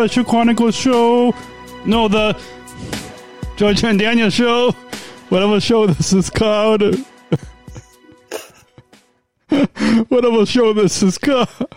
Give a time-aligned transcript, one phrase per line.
[0.00, 1.34] Special Chronicles show.
[1.84, 2.34] No, the
[3.56, 4.70] Georgia and Daniel show.
[5.28, 6.80] Whatever show this is called.
[10.08, 11.69] Whatever show this is called.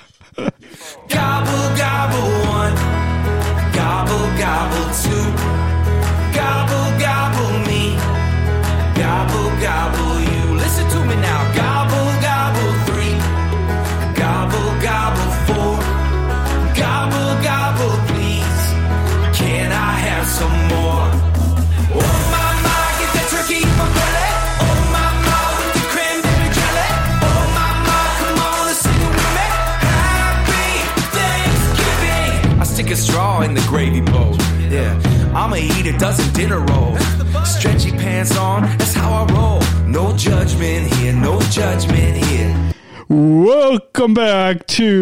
[35.84, 37.00] Eat a dozen dinner rolls.
[37.46, 39.60] Stretchy pants on, that's how I roll.
[39.86, 42.74] No judgment here, no judgment here.
[43.10, 44.94] Welcome back to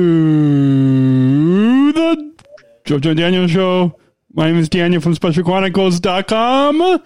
[1.92, 2.34] the
[2.84, 4.00] Georgia and Daniel show.
[4.34, 7.04] My name is Daniel from SpecialChronicles.com.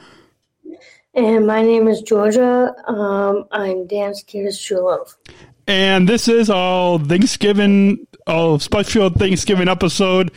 [1.14, 2.74] And my name is Georgia.
[2.88, 5.18] Um, I'm Dan's Kid's True Love.
[5.68, 10.32] And this is our Thanksgiving, our special Thanksgiving episode.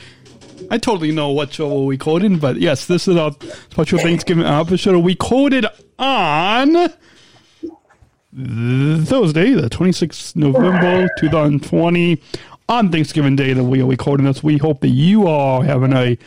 [0.70, 3.32] I totally know what show we quoted, but yes, this is our
[3.70, 4.98] special Thanksgiving episode.
[4.98, 5.66] We quoted
[5.98, 6.90] on
[8.34, 12.22] Thursday, the 26th November 2020,
[12.68, 14.42] on Thanksgiving Day that we are recording this.
[14.42, 16.18] We hope that you are having a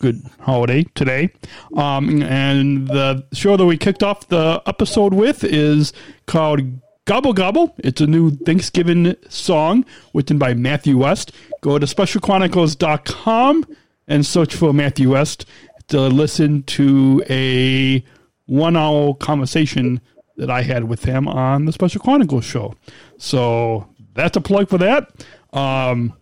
[0.00, 1.30] good holiday today.
[1.76, 5.92] Um, and the show that we kicked off the episode with is
[6.26, 6.60] called
[7.04, 7.74] Gobble Gobble.
[7.78, 9.84] It's a new Thanksgiving song
[10.14, 11.32] written by Matthew West.
[11.60, 13.66] Go to specialchronicles.com
[14.06, 15.46] and search for Matthew West
[15.88, 18.04] to listen to a
[18.46, 20.00] one hour conversation
[20.36, 22.74] that I had with him on the Special Chronicles show.
[23.18, 25.10] So that's a plug for that.
[25.52, 26.14] Um,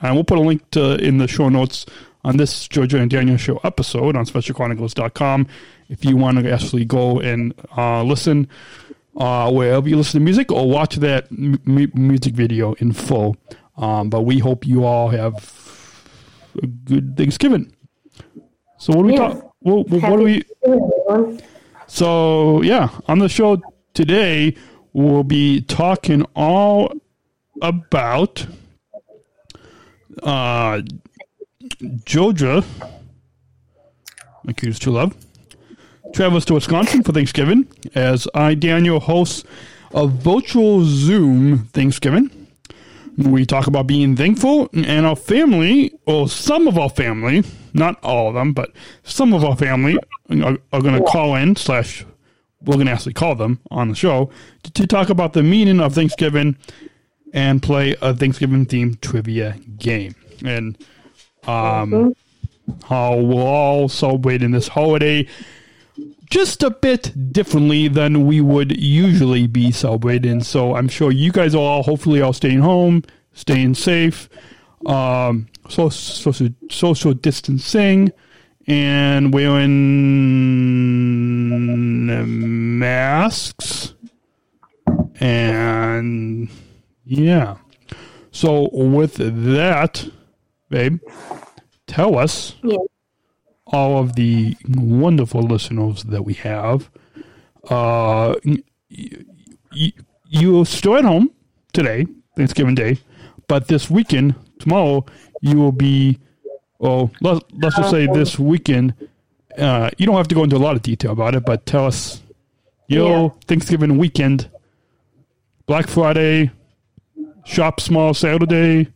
[0.00, 1.86] and we'll put a link to in the show notes
[2.24, 5.46] on this Georgia and Daniel show episode on specialchronicles.com
[5.88, 8.48] if you want to actually go and uh, listen
[9.16, 11.60] uh, wherever you listen to music or watch that m-
[11.94, 13.36] music video in full.
[13.76, 15.34] Um, but we hope you all have
[16.62, 17.72] a good Thanksgiving.
[18.78, 19.28] So what do we Yeah.
[19.28, 19.54] talk?
[19.60, 20.42] What, what, do we?
[21.86, 23.60] So yeah, on the show
[23.94, 24.56] today
[24.92, 26.92] we'll be talking all
[27.62, 28.46] about
[30.22, 30.82] uh
[32.04, 32.64] Georgia,
[34.44, 35.14] my cues to love,
[36.12, 39.44] travels to Wisconsin for Thanksgiving as I Daniel hosts
[39.94, 42.30] a virtual Zoom Thanksgiving.
[43.16, 48.28] We talk about being thankful, and our family, or some of our family, not all
[48.28, 48.72] of them, but
[49.02, 49.98] some of our family
[50.30, 52.06] are, are going to call in, slash,
[52.62, 54.30] we're going to actually call them on the show
[54.62, 56.56] to, to talk about the meaning of Thanksgiving
[57.34, 60.14] and play a Thanksgiving themed trivia game.
[60.44, 60.78] And
[61.46, 62.14] um,
[62.84, 65.26] how we're all celebrating this holiday
[66.32, 70.42] just a bit differently than we would usually be celebrating.
[70.42, 73.02] So I'm sure you guys are all hopefully all staying home,
[73.34, 74.30] staying safe,
[74.86, 78.12] um, so, social, social distancing,
[78.66, 79.68] and wearing
[82.78, 83.92] masks.
[85.20, 86.48] And
[87.04, 87.56] yeah.
[88.30, 90.08] So with that,
[90.70, 90.98] babe,
[91.86, 92.78] tell us Yeah.
[93.72, 96.90] All of the wonderful listeners that we have.
[97.68, 99.92] Uh, y- y-
[100.28, 101.30] you're still at home
[101.72, 102.98] today, Thanksgiving Day,
[103.48, 105.04] but this weekend, tomorrow,
[105.40, 106.18] you will be.
[106.78, 108.94] Well, let, let's just say this weekend.
[109.56, 111.86] Uh, you don't have to go into a lot of detail about it, but tell
[111.86, 112.22] us
[112.88, 113.40] your Yeah.
[113.46, 114.50] Thanksgiving weekend,
[115.66, 116.50] Black Friday,
[117.44, 118.88] Shop Small Saturday,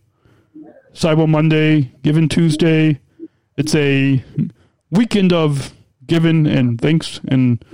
[0.94, 2.98] Cyber Monday, Giving Tuesday.
[3.56, 4.24] It's a
[4.96, 5.72] weekend of
[6.06, 7.64] giving and thanks and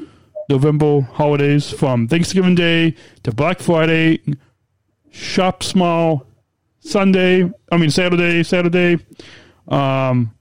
[0.49, 4.21] November holidays from Thanksgiving Day to Black Friday,
[5.11, 6.27] Shop Small
[6.81, 8.99] Sunday, I mean Saturday, Saturday,
[9.69, 10.35] um,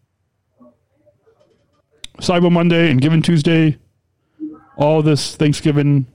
[2.19, 3.77] Cyber Monday and Giving Tuesday.
[4.77, 6.07] All this Thanksgiving,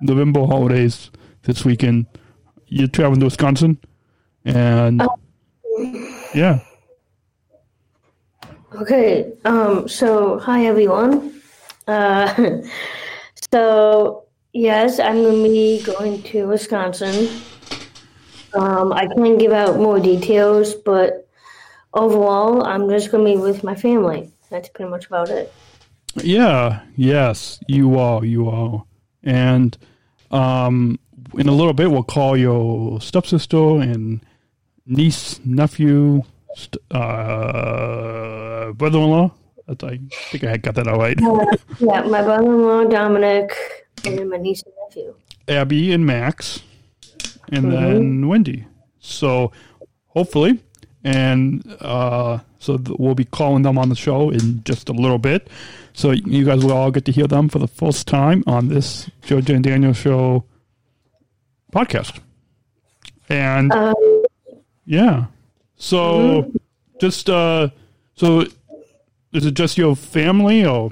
[0.00, 1.10] November holidays
[1.42, 2.06] this weekend.
[2.66, 3.78] You're traveling to Wisconsin,
[4.44, 5.02] and
[6.34, 6.60] yeah,
[8.74, 11.40] Okay, um, so hi everyone.
[11.86, 12.60] Uh,
[13.52, 17.30] so yes, I'm gonna be going to Wisconsin.
[18.52, 21.26] Um, I can't give out more details, but
[21.94, 24.30] overall, I'm just gonna be with my family.
[24.50, 25.50] That's pretty much about it.
[26.16, 28.86] Yeah, yes, you all, you all,
[29.22, 29.78] And
[30.30, 30.98] um
[31.38, 34.20] in a little bit, we'll call your stepsister and
[34.84, 36.22] niece, nephew,
[36.54, 38.37] st- uh,
[38.72, 39.32] brother-in-law.
[39.68, 39.98] I
[40.30, 41.20] think I got that all right.
[41.22, 41.44] Uh,
[41.78, 43.54] yeah, my brother-in-law Dominic,
[44.04, 45.14] and then my niece and nephew.
[45.46, 46.62] Abby and Max,
[47.52, 48.66] and then Wendy.
[49.00, 49.52] So
[50.06, 50.60] hopefully,
[51.04, 55.18] and uh, so th- we'll be calling them on the show in just a little
[55.18, 55.48] bit.
[55.92, 59.10] So you guys will all get to hear them for the first time on this
[59.22, 60.44] Georgia and Daniel show
[61.72, 62.20] podcast.
[63.28, 63.94] And Um,
[64.86, 65.26] yeah,
[65.76, 66.50] so
[67.00, 67.68] just uh,
[68.14, 68.46] so
[69.32, 70.90] is it just your family or?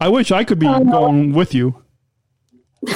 [0.00, 1.82] I wish I could be going with you.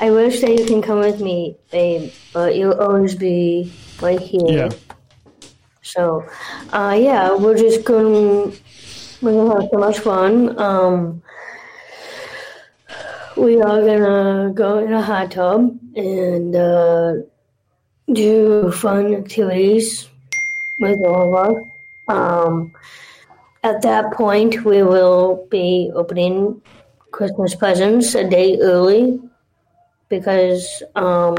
[0.00, 4.48] I wish that you can come with me, babe, but you'll always be right here.
[4.48, 4.70] Yeah.
[5.82, 6.28] So,
[6.72, 8.56] uh, yeah, we're just going.
[9.20, 10.58] We're gonna have so much fun.
[10.58, 11.22] Um,
[13.36, 17.14] we are gonna go in a hot tub and uh,
[18.12, 20.08] do fun activities
[20.80, 21.62] with all of us.
[22.08, 22.72] Um,
[23.62, 26.60] at that point, we will be opening
[27.12, 29.20] Christmas presents a day early
[30.08, 31.36] because um,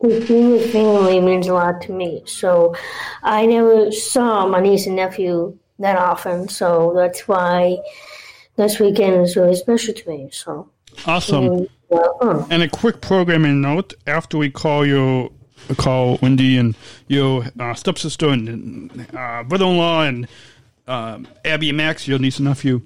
[0.00, 2.22] being with family means a lot to me.
[2.26, 2.74] So
[3.22, 7.78] I never saw my niece and nephew that often, so that's why
[8.56, 10.28] this weekend is really special to me.
[10.32, 10.70] So
[11.06, 11.66] Awesome.
[11.90, 15.30] uh, uh, And a quick programming note: after we call your
[15.76, 16.76] call Wendy and
[17.08, 20.28] your uh, stepsister and uh, brother-in-law and
[20.88, 22.80] um Abby and Max, your niece and nephew,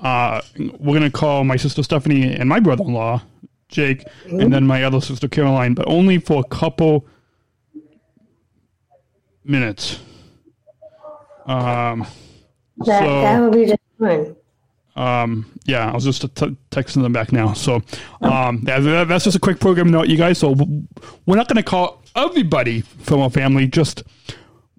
[0.00, 0.40] uh,
[0.78, 3.22] we're gonna call my sister Stephanie and my brother-in-law
[3.68, 7.06] Jake, and then my other sister Caroline, but only for a couple
[9.44, 9.98] minutes.
[11.46, 12.06] Um,
[12.78, 14.36] that So- that would be just fun.
[14.96, 17.52] um, yeah, I was just t- texting them back now.
[17.52, 17.82] So
[18.22, 20.38] um, that- that's just a quick program note, you guys.
[20.38, 20.54] So
[21.26, 23.66] we're not going to call everybody from our family.
[23.66, 24.02] Just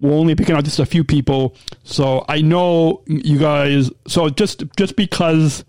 [0.00, 1.56] we're only picking out just a few people.
[1.82, 3.90] So I know you guys.
[4.06, 5.64] So just just because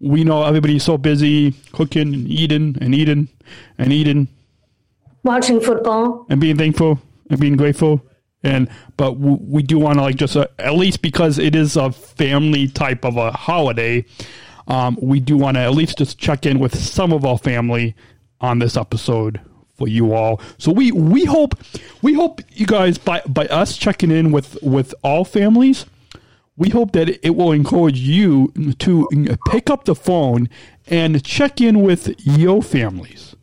[0.00, 3.28] we know everybody's so busy cooking and eating and eating
[3.78, 4.28] and eating
[5.22, 6.26] Watching football.
[6.28, 8.04] and being thankful and being grateful.
[8.42, 11.76] And but w- we do want to like just uh, at least because it is
[11.76, 14.04] a family type of a holiday,
[14.66, 17.94] um, we do want to at least just check in with some of our family
[18.40, 19.40] on this episode
[19.74, 20.40] for you all.
[20.58, 21.54] So we we hope
[22.02, 25.86] we hope you guys by by us checking in with with all families,
[26.56, 29.08] we hope that it will encourage you to
[29.48, 30.48] pick up the phone
[30.86, 33.34] and check in with your families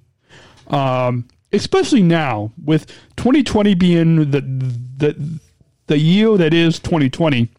[0.70, 2.88] um, especially now with
[3.18, 5.39] 2020 being the the
[5.88, 7.50] the year that is 2020,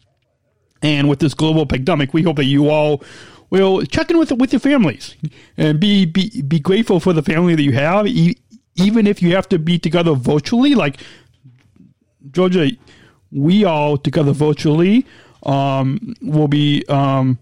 [0.81, 3.03] and with this global pandemic, we hope that you all
[3.49, 5.15] will check in with with your families
[5.57, 8.07] and be be be grateful for the family that you have,
[8.75, 10.75] even if you have to be together virtually.
[10.75, 10.99] Like
[12.31, 12.71] Georgia,
[13.31, 15.05] we all together virtually
[15.43, 17.39] um, will be um,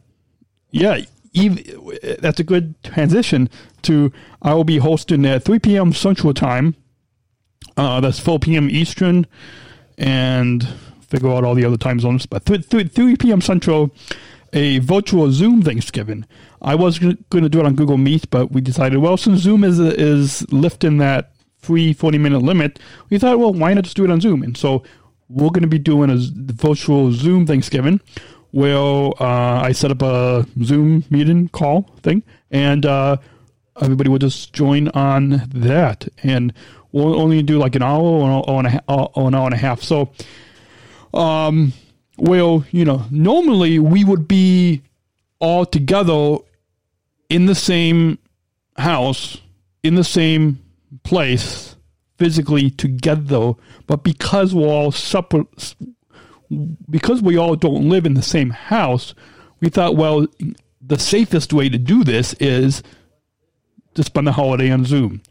[0.71, 0.99] yeah,
[1.35, 3.49] ev- that's a good transition
[3.83, 5.93] to I will be hosting at 3 p.m.
[5.93, 6.75] Central Time.
[7.77, 8.69] Uh, that's 4 p.m.
[8.69, 9.25] Eastern,
[9.97, 10.67] and
[11.01, 12.25] figure out all the other time zones.
[12.25, 13.41] But 3, 3, 3 p.m.
[13.41, 13.91] Central,
[14.53, 16.25] a virtual Zoom Thanksgiving.
[16.61, 19.63] I was going to do it on Google Meet, but we decided, well, since Zoom
[19.63, 24.03] is is lifting that free 40 minute limit, we thought, well, why not just do
[24.03, 24.43] it on Zoom?
[24.43, 24.83] And so
[25.29, 26.17] we're going to be doing a
[26.53, 28.01] virtual Zoom Thanksgiving.
[28.51, 33.17] Well, uh, I set up a Zoom meeting call thing, and uh,
[33.79, 36.07] everybody will just join on that.
[36.23, 36.53] And
[36.91, 39.83] we'll only do like an hour or, an hour and a half.
[39.83, 40.11] So,
[41.13, 41.73] um,
[42.17, 44.81] well, you know, normally we would be
[45.39, 46.37] all together
[47.29, 48.17] in the same
[48.77, 49.37] house,
[49.83, 50.59] in the same
[51.03, 51.75] place,
[52.17, 53.53] physically together,
[53.87, 55.75] but because we're all separate,
[56.89, 59.13] because we all don't live in the same house,
[59.61, 60.25] we thought, well,
[60.81, 62.81] the safest way to do this is
[63.93, 65.21] to spend the holiday on Zoom.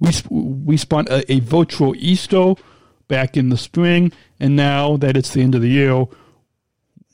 [0.00, 2.54] We we spent a, a virtual Easter
[3.08, 6.06] back in the spring, and now that it's the end of the year,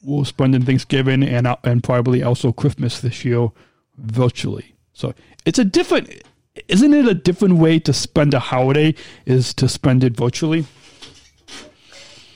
[0.02, 3.48] we'll spend in Thanksgiving and and probably also Christmas this year
[3.96, 4.74] virtually.
[4.92, 6.10] So it's a different,
[6.68, 7.06] isn't it?
[7.06, 8.94] A different way to spend a holiday
[9.26, 10.66] is to spend it virtually.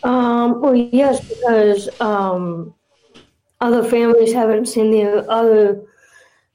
[0.02, 2.74] Um, well, yes, because um,
[3.60, 5.80] other families haven't seen the other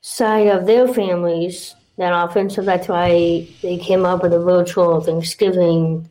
[0.02, 5.02] side of their families that often, so that's why they came up with a virtual
[5.02, 6.10] Thanksgiving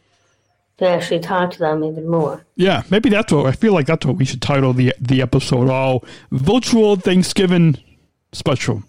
[0.79, 2.45] to actually talk to them even more.
[2.57, 3.87] Yeah, maybe that's what I feel like.
[3.87, 5.69] That's what we should title the the episode.
[5.71, 7.77] All virtual Thanksgiving
[8.33, 8.83] special.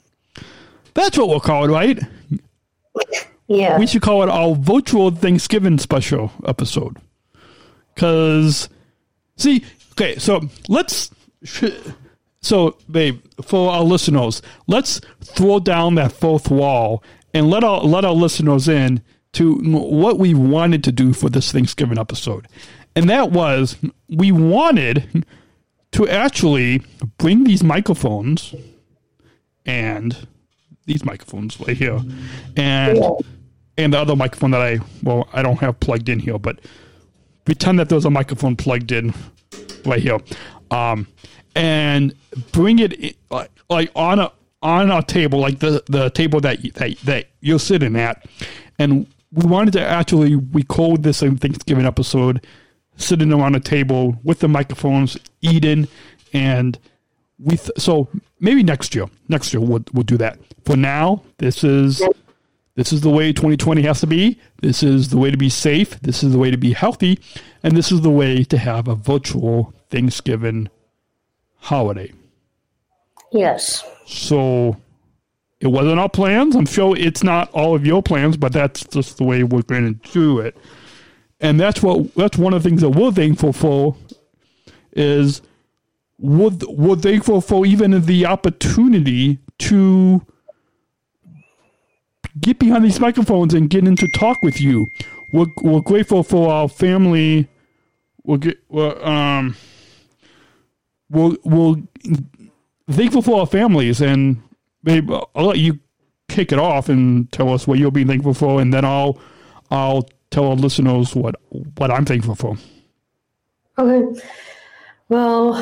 [0.93, 1.99] That's what we'll call it, right?
[3.47, 3.77] Yeah.
[3.77, 6.97] we should call it our virtual Thanksgiving special episode.
[7.95, 8.69] Cause
[9.37, 11.11] see, okay, so let's
[12.41, 18.05] so babe, for our listeners, let's throw down that fourth wall and let our let
[18.05, 19.01] our listeners in
[19.33, 22.47] to what we wanted to do for this Thanksgiving episode.
[22.95, 25.25] And that was we wanted
[25.91, 26.81] to actually
[27.17, 28.55] bring these microphones
[29.65, 30.27] and
[30.85, 31.99] these microphones right here.
[32.57, 32.99] And
[33.77, 36.59] and the other microphone that I well I don't have plugged in here, but
[37.45, 39.13] pretend that there's a microphone plugged in
[39.85, 40.19] right here,
[40.71, 41.07] um,
[41.55, 42.13] and
[42.51, 46.61] bring it i- like, like on a on a table like the the table that
[46.75, 48.25] that that you're sitting at,
[48.79, 52.45] and we wanted to actually record this in Thanksgiving episode,
[52.97, 55.87] sitting around a table with the microphones, eating,
[56.33, 56.77] and
[57.43, 58.07] we th- so
[58.39, 60.39] maybe next year next year we'll we'll do that.
[60.65, 62.01] For now, this is
[62.75, 64.39] this is the way 2020 has to be.
[64.61, 65.99] This is the way to be safe.
[65.99, 67.19] This is the way to be healthy.
[67.61, 70.69] And this is the way to have a virtual Thanksgiving
[71.57, 72.11] holiday.
[73.31, 73.83] Yes.
[74.05, 74.77] So
[75.59, 76.55] it wasn't our plans.
[76.55, 79.99] I'm sure it's not all of your plans, but that's just the way we're going
[79.99, 80.57] to do it.
[81.39, 83.95] And that's what that's one of the things that we're thankful for
[84.93, 85.41] is
[86.23, 90.25] we're, we're thankful for even the opportunity to
[92.39, 94.87] get behind these microphones and get into talk with you.
[95.33, 97.49] We're, we're grateful for our family.
[98.23, 98.39] We're,
[98.69, 99.57] we're um
[101.09, 101.75] we're, we're
[102.89, 104.41] thankful for our families and
[104.81, 105.79] babe, I'll let you
[106.29, 109.19] kick it off and tell us what you'll be thankful for, and then I'll
[109.69, 111.35] I'll tell our listeners what
[111.77, 112.55] what I'm thankful for.
[113.77, 114.21] Okay.
[115.09, 115.53] Well,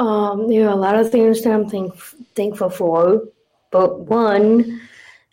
[0.00, 1.94] um, there are a lot of things that I'm thank-
[2.34, 3.22] thankful for,
[3.70, 4.80] but one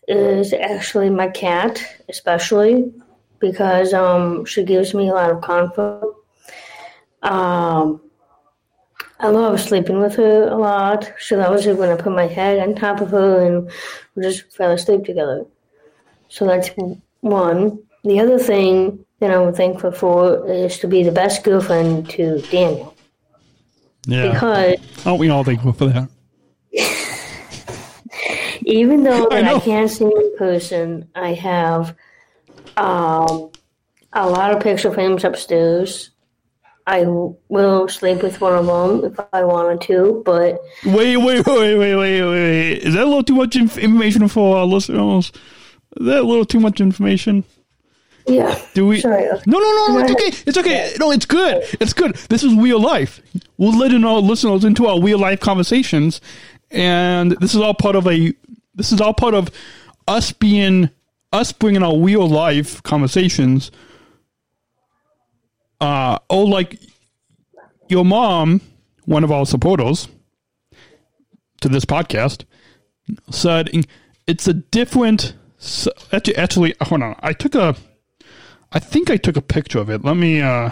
[0.10, 2.92] is actually my cat, especially
[3.40, 6.14] because um, she gives me a lot of comfort.
[7.22, 8.02] Um,
[9.22, 11.14] I love sleeping with her a lot.
[11.18, 13.72] She loves it when I put my head on top of her and
[14.16, 15.46] we just fell asleep together.
[16.28, 16.72] So that's
[17.22, 17.80] one.
[18.04, 22.97] The other thing that I'm thankful for is to be the best girlfriend to Daniel.
[24.08, 26.10] Yeah, Because aren't we all thankful for that?
[28.66, 31.96] even though I I, can't see in person, I have
[32.78, 33.52] um,
[34.14, 36.12] a lot of picture frames upstairs.
[36.86, 41.76] I will sleep with one of them if I wanted to, but Wait, wait, wait,
[41.76, 42.78] wait, wait, wait.
[42.78, 45.34] Is that a little too much information for our listeners?
[45.98, 47.44] Is that a little too much information?
[48.28, 48.60] Yeah.
[48.74, 49.00] Do we?
[49.02, 49.24] Sorry.
[49.46, 50.00] No, no, no, no.
[50.00, 50.44] It's okay.
[50.46, 50.94] It's okay.
[51.00, 51.64] No, it's good.
[51.80, 52.16] It's good.
[52.30, 53.22] This is real life.
[53.58, 56.22] We're letting our listeners into our real life conversations,
[56.70, 58.34] and this is all part of a.
[58.76, 59.50] This is all part of
[60.08, 60.90] us being
[61.32, 63.72] us bringing our real life conversations.
[65.80, 66.80] Uh oh, like
[67.88, 68.62] your mom,
[69.06, 70.08] one of our supporters
[71.62, 72.44] to this podcast,
[73.30, 73.70] said
[74.28, 75.34] it's a different.
[76.12, 77.16] Actually, actually, hold on.
[77.20, 77.76] I took a.
[78.72, 80.04] I think I took a picture of it.
[80.04, 80.70] Let me uh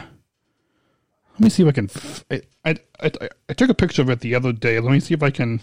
[1.34, 3.12] let me see if I can f- I I I,
[3.50, 4.80] I took a picture of it the other day.
[4.80, 5.62] Let me see if I can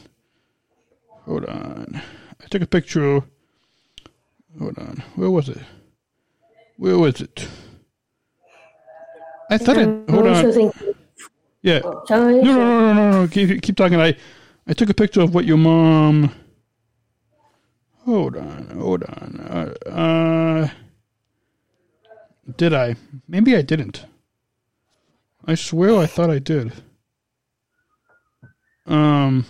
[1.26, 2.00] Hold on.
[2.42, 3.22] I took a picture
[4.58, 5.02] Hold on.
[5.16, 5.58] Where was it?
[6.76, 7.48] Where was it?
[9.50, 10.72] I thought it hold I also on.
[11.62, 11.80] Yeah.
[11.82, 12.02] No,
[12.42, 13.28] no, no, no, no.
[13.28, 14.00] Keep, keep talking.
[14.00, 14.16] I,
[14.66, 16.32] I took a picture of what your mom.
[18.04, 19.74] Hold on, hold on.
[19.86, 20.68] Uh, uh,
[22.56, 22.97] did I?
[23.28, 24.04] Maybe I didn't.
[25.44, 26.73] I swear I thought I did.
[28.87, 29.44] Um.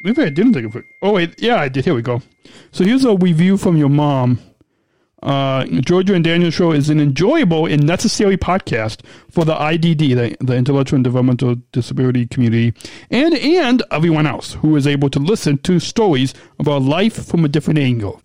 [0.00, 0.88] Maybe I didn't take a picture.
[1.02, 1.84] Oh wait, yeah, I did.
[1.84, 2.22] Here we go.
[2.70, 4.38] So here's a review from your mom.
[5.22, 10.36] Uh, Georgia and Daniel Show is an enjoyable and necessary podcast for the IDD, the,
[10.40, 12.74] the intellectual and developmental disability community,
[13.10, 17.48] and and everyone else who is able to listen to stories about life from a
[17.48, 18.22] different angle.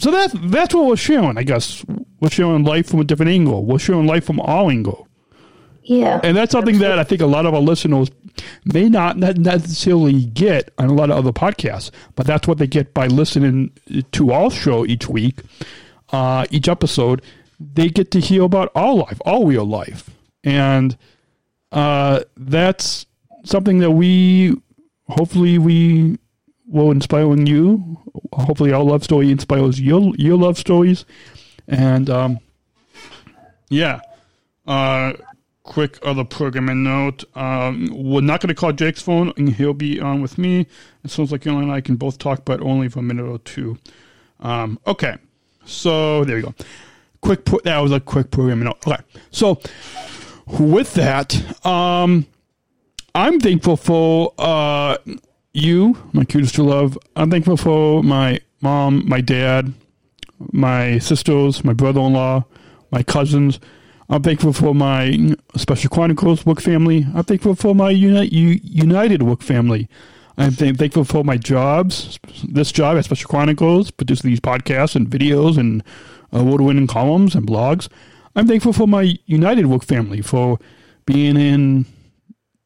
[0.00, 1.84] So that's that's what we're showing, I guess.
[2.20, 3.66] We're showing life from a different angle.
[3.66, 5.06] We're showing life from all angle.
[5.82, 6.20] Yeah.
[6.22, 8.08] And that's something that I think a lot of our listeners
[8.64, 12.94] may not necessarily get on a lot of other podcasts, but that's what they get
[12.94, 13.72] by listening
[14.12, 15.40] to our show each week,
[16.12, 17.22] uh, each episode.
[17.58, 20.08] They get to hear about our life, all real life.
[20.44, 20.96] And
[21.72, 23.04] uh, that's
[23.44, 24.56] something that we
[25.08, 26.18] hopefully we
[26.70, 27.98] will inspire in you.
[28.32, 31.04] Hopefully, our love story inspires your your love stories.
[31.68, 32.38] And um,
[33.68, 34.00] yeah,
[34.66, 35.12] uh,
[35.62, 37.24] quick other programming note.
[37.36, 40.66] Um, we're not going to call Jake's phone, and he'll be on with me.
[41.04, 43.38] It sounds like you and I can both talk, but only for a minute or
[43.38, 43.78] two.
[44.40, 45.16] Um, okay,
[45.64, 46.54] so there we go.
[47.20, 48.78] Quick, pro- that was a quick programming note.
[48.86, 49.60] Okay, so
[50.58, 52.26] with that, um,
[53.14, 54.96] I'm thankful for uh,
[55.52, 56.98] you, my cutest to love.
[57.16, 59.72] I'm thankful for my mom, my dad,
[60.52, 62.44] my sisters, my brother-in-law,
[62.90, 63.60] my cousins.
[64.08, 67.06] I'm thankful for my Special Chronicles work family.
[67.14, 69.88] I'm thankful for my Uni- United work family.
[70.36, 75.08] I'm th- thankful for my jobs, this job at Special Chronicles, producing these podcasts and
[75.08, 75.82] videos and
[76.32, 77.88] award-winning columns and blogs.
[78.34, 80.58] I'm thankful for my United work family for
[81.04, 81.86] being in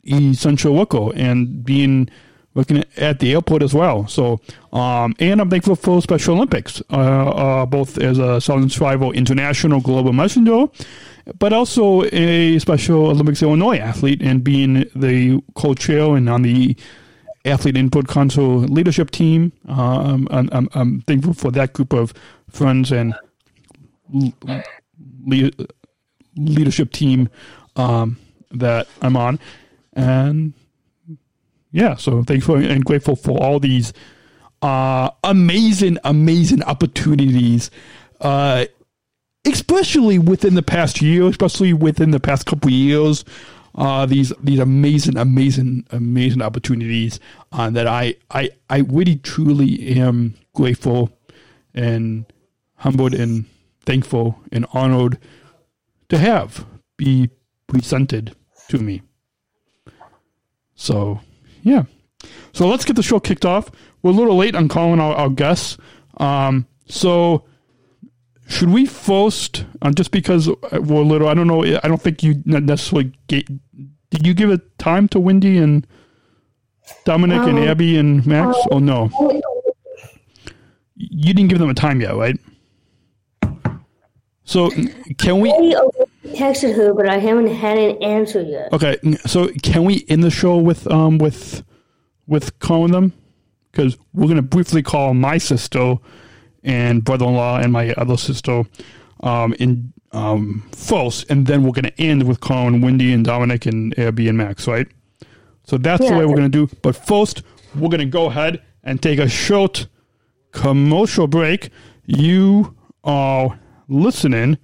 [0.06, 2.08] essential worker and being
[2.54, 4.06] working at the airport as well.
[4.06, 4.40] So,
[4.72, 9.80] um, and I'm thankful for Special Olympics, uh, uh, both as a Southern Survival International
[9.80, 10.66] Global Messenger,
[11.38, 16.76] but also a Special Olympics Illinois athlete and being the co-chair and on the
[17.44, 19.52] Athlete Input Council leadership team.
[19.68, 22.14] Um, I'm, I'm, I'm thankful for that group of
[22.48, 23.14] friends and
[25.26, 25.50] le-
[26.36, 27.28] leadership team
[27.76, 28.16] um,
[28.50, 29.38] that I'm on.
[29.92, 30.54] And
[31.74, 33.92] yeah, so thankful and grateful for all these
[34.62, 37.68] uh, amazing, amazing opportunities,
[38.20, 38.66] uh,
[39.44, 43.24] especially within the past year, especially within the past couple years.
[43.74, 47.18] Uh, these these amazing, amazing, amazing opportunities
[47.50, 51.10] uh, that I, I I really truly am grateful
[51.74, 52.24] and
[52.76, 53.46] humbled and
[53.84, 55.18] thankful and honored
[56.08, 56.64] to have
[56.96, 57.30] be
[57.66, 58.36] presented
[58.68, 59.02] to me.
[60.76, 61.18] So,
[61.64, 61.84] yeah.
[62.52, 63.70] So let's get the show kicked off.
[64.02, 65.76] We're a little late on calling our, our guests.
[66.18, 67.44] Um, so,
[68.46, 72.22] should we first, uh, just because we're a little, I don't know, I don't think
[72.22, 73.46] you necessarily get,
[74.10, 75.86] did you give a time to Wendy and
[77.04, 78.56] Dominic and Um, Abby and Max?
[78.56, 79.10] uh, oh, no.
[80.96, 82.38] You didn't give them a time yet, right?
[84.44, 84.70] So,
[85.18, 85.50] can we?
[86.24, 88.72] Texted her, but I haven't had an answer yet.
[88.72, 91.62] Okay, so can we end the show with um with
[92.26, 93.12] with calling them?
[93.70, 95.96] Because we're gonna briefly call my sister
[96.62, 98.62] and brother-in-law and my other sister
[99.20, 103.96] um in um first, and then we're gonna end with calling Wendy and Dominic and
[103.98, 104.86] Abby and Max, right?
[105.64, 106.68] So that's the way we're gonna do.
[106.82, 107.42] But first,
[107.74, 109.88] we're gonna go ahead and take a short
[110.52, 111.70] commercial break.
[112.06, 113.58] You are
[113.88, 114.56] listening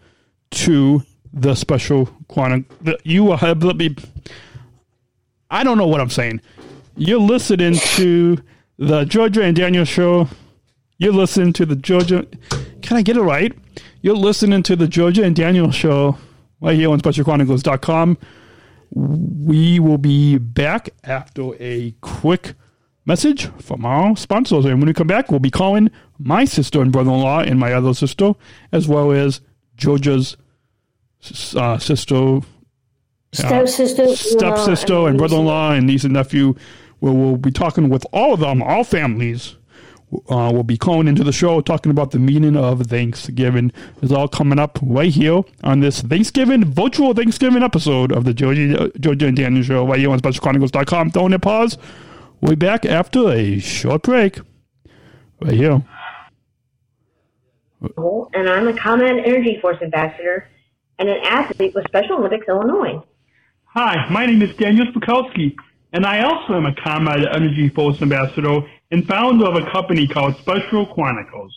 [0.53, 2.67] to the special quantum.
[2.81, 3.97] The, you have let me.
[5.51, 6.41] I don't know what I'm saying.
[6.97, 8.39] You're listening to
[8.79, 10.29] the Georgia and Daniel show.
[10.99, 12.27] You're listening to the Georgia.
[12.83, 13.57] Can I get it right?
[14.03, 16.19] You're listening to the Georgia and Daniel show
[16.61, 18.19] right here on SpecialChronicles.com.
[18.93, 22.55] We will be back after a quick
[23.07, 24.65] message from our sponsors.
[24.65, 27.59] And when we come back, we'll be calling my sister and brother in law and
[27.59, 28.33] my other sister,
[28.73, 29.41] as well as
[29.77, 30.37] Georgia's
[31.57, 32.41] uh, sister,
[33.33, 36.55] Stepsister, stepsister, and brother in law, and niece and nephew.
[36.99, 39.57] Where we'll be talking with all of them, all families.
[40.29, 43.71] Uh, we'll be calling into the show talking about the meaning of Thanksgiving.
[44.03, 48.91] It's all coming up right here on this Thanksgiving, virtual Thanksgiving episode of the Georgia,
[48.99, 51.13] Georgia and Daniel Show right here on SpecialChronicles.com.
[51.13, 51.79] Throwing a pause.
[52.41, 54.41] We'll be back after a short break.
[55.41, 55.83] Right here.
[58.35, 60.49] and I'm a ComEd Energy Force ambassador
[61.01, 63.03] and an athlete with Special Olympics Illinois.
[63.65, 65.57] Hi, my name is Daniel Smrokowski,
[65.95, 68.61] and I also am a ComEd Energy Force Ambassador
[68.91, 71.57] and founder of a company called Special Chronicles.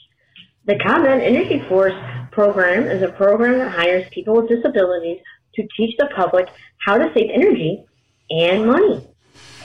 [0.64, 1.94] The ComEd Energy Force
[2.32, 5.20] program is a program that hires people with disabilities
[5.56, 7.86] to teach the public how to save energy
[8.30, 9.06] and money.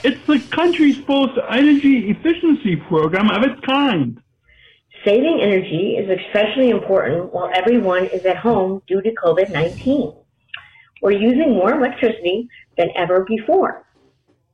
[0.03, 4.21] It's the country's first energy efficiency program of its kind.
[5.05, 10.13] Saving energy is especially important while everyone is at home due to COVID 19.
[11.01, 13.85] We're using more electricity than ever before.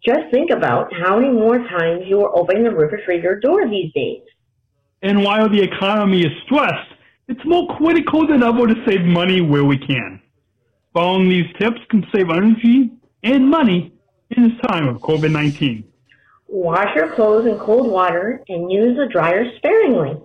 [0.06, 4.22] Just think about how many more times you are opening the refrigerator door these days.
[5.02, 6.92] And while the economy is stressed,
[7.28, 10.22] it's more critical than ever to save money where we can.
[10.94, 12.92] Following these tips can save energy
[13.24, 13.94] and money
[14.30, 15.84] in this time of COVID 19.
[16.48, 20.22] Wash your clothes in cold water and use the dryer sparingly.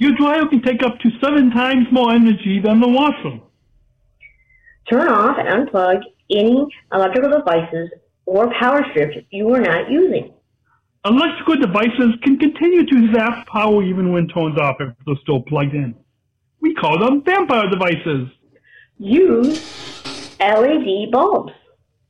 [0.00, 3.38] Your dryer can take up to seven times more energy than the washer.
[4.90, 7.90] Turn off and unplug any electrical devices
[8.24, 10.32] or power strips you are not using.
[11.04, 15.74] Electrical devices can continue to zap power even when turned off if they're still plugged
[15.74, 15.94] in.
[16.60, 18.28] We call them vampire devices.
[18.96, 19.60] Use
[20.40, 21.52] LED bulbs.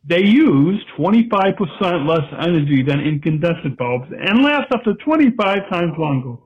[0.05, 6.37] They use 25% less energy than incandescent bulbs and last up to 25 times longer,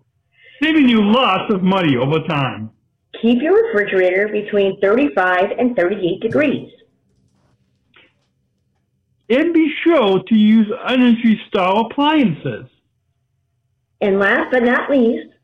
[0.64, 2.70] saving you lots of money over time.
[3.20, 6.70] Keep your refrigerator between 35 and 38 degrees.
[9.29, 12.66] And be sure to use Energy Star appliances.
[14.00, 15.35] And last but not least,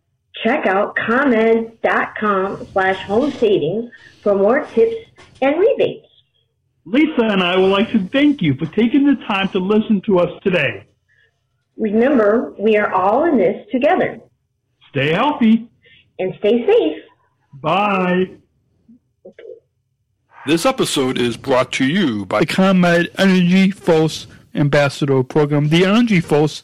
[0.43, 3.91] check out ComEd.com slash home savings
[4.23, 5.07] for more tips
[5.41, 6.07] and rebates.
[6.85, 10.19] Lisa and I would like to thank you for taking the time to listen to
[10.19, 10.87] us today.
[11.77, 14.21] Remember, we are all in this together.
[14.91, 15.69] Stay healthy.
[16.19, 17.03] And stay safe.
[17.55, 18.31] Bye.
[20.47, 25.69] This episode is brought to you by the ComEd Energy Force Ambassador Program.
[25.69, 26.63] The Energy Force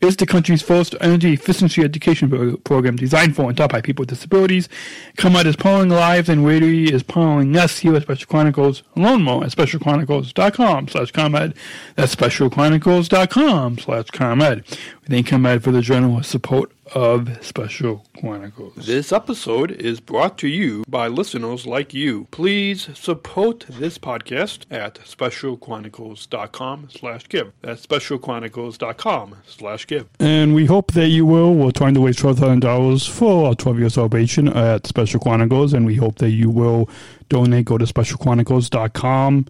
[0.00, 4.08] is the country's first energy efficiency education program designed for and taught by people with
[4.08, 4.68] disabilities.
[5.16, 8.82] ComEd is powering lives and Radio is powering us here at Special Chronicles.
[8.96, 11.54] Learn more at specialchronicles.com slash ComEd.
[11.96, 14.64] That's specialchronicles.com slash ComEd.
[15.02, 18.74] We thank ComEd for the generous support of Special Chronicles.
[18.76, 22.26] This episode is brought to you by listeners like you.
[22.30, 27.52] Please support this podcast at specialchronicles.com slash give.
[27.62, 30.08] That's specialchronicles.com slash give.
[30.18, 31.54] And we hope that you will.
[31.54, 35.96] We're trying to raise $12,000 for our 12 year celebration at Special Chronicles, and we
[35.96, 36.88] hope that you will
[37.28, 37.66] donate.
[37.66, 39.46] Go to specialchronicles.com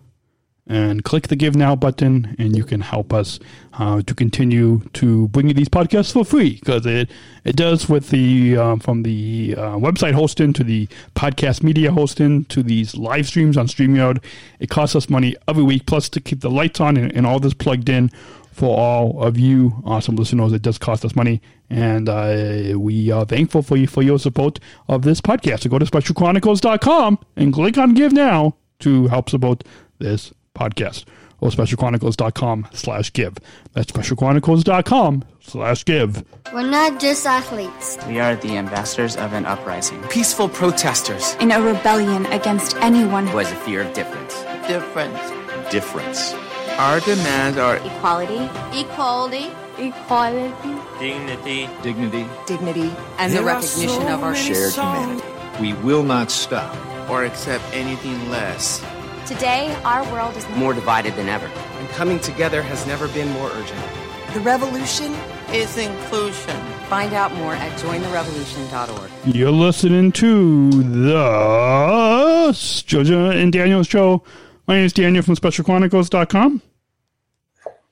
[0.69, 3.41] and click the Give Now button, and you can help us
[3.73, 7.11] uh, to continue to bring you these podcasts for free because it
[7.45, 12.45] it does with the uh, from the uh, website hosting to the podcast media hosting
[12.47, 14.23] to these live streams on Streamyard.
[14.61, 17.41] It costs us money every week, plus to keep the lights on and, and all
[17.41, 18.11] this plugged in
[18.53, 20.53] for all of you awesome listeners.
[20.53, 24.61] It does cost us money, and uh, we are thankful for you for your support
[24.87, 25.61] of this podcast.
[25.61, 29.65] So go to specialchronicles.com and click on Give Now to help support
[29.99, 31.05] this podcast
[31.41, 33.37] or specialchronicles.com slash give.
[33.73, 36.25] That's specialchronicles.com slash give.
[36.53, 37.97] We're not just athletes.
[38.07, 40.03] We are the ambassadors of an uprising.
[40.09, 41.35] Peaceful protesters.
[41.41, 44.35] In a rebellion against anyone who has a fear of difference.
[44.67, 45.71] Difference.
[45.71, 46.35] Difference.
[46.79, 50.53] Our demands are equality, equality, equality,
[50.99, 55.27] dignity, dignity, dignity, and the recognition so of our shared humanity.
[55.61, 56.77] We will not stop
[57.11, 58.81] or accept anything less.
[59.29, 61.45] Today, our world is more divided than ever.
[61.45, 63.79] And coming together has never been more urgent.
[64.33, 65.15] The revolution
[65.53, 66.57] is inclusion.
[66.89, 69.11] Find out more at jointherevolution.org.
[69.27, 74.23] You're listening to the Georgia and Daniel show.
[74.67, 76.63] My name is Daniel from SpecialChronicles.com.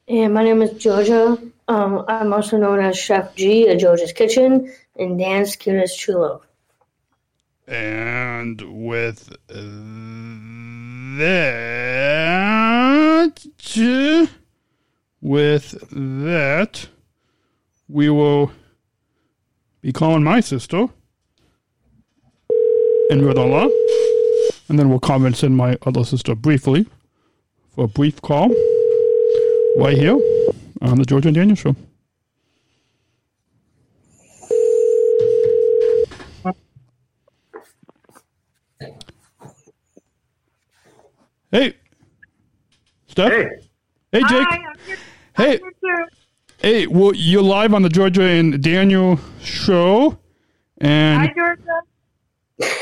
[0.09, 1.37] And my name is Georgia.
[1.68, 6.40] Um, I'm also known as Chef G at Georgia's Kitchen and Dan's Cutest Chulo.
[7.68, 9.37] And with
[11.19, 12.17] that,
[15.21, 16.89] with that,
[17.89, 18.51] we will
[19.81, 20.89] be calling my sister.
[23.11, 23.69] And brother-in-law,
[24.69, 26.87] and then we'll comment in my other sister briefly
[27.75, 28.49] for a brief call.
[29.79, 30.19] Right here
[30.83, 31.77] on the Georgia and Daniel Show.
[41.53, 41.75] Hey,
[43.07, 43.33] Steph.
[43.33, 43.49] Hey.
[44.11, 44.49] Hey, Jake.
[44.49, 44.61] Hi,
[45.37, 45.61] hey.
[46.59, 50.19] Hey, well, you're live on the Georgia and Daniel show,
[50.79, 51.81] and Hi, Georgia.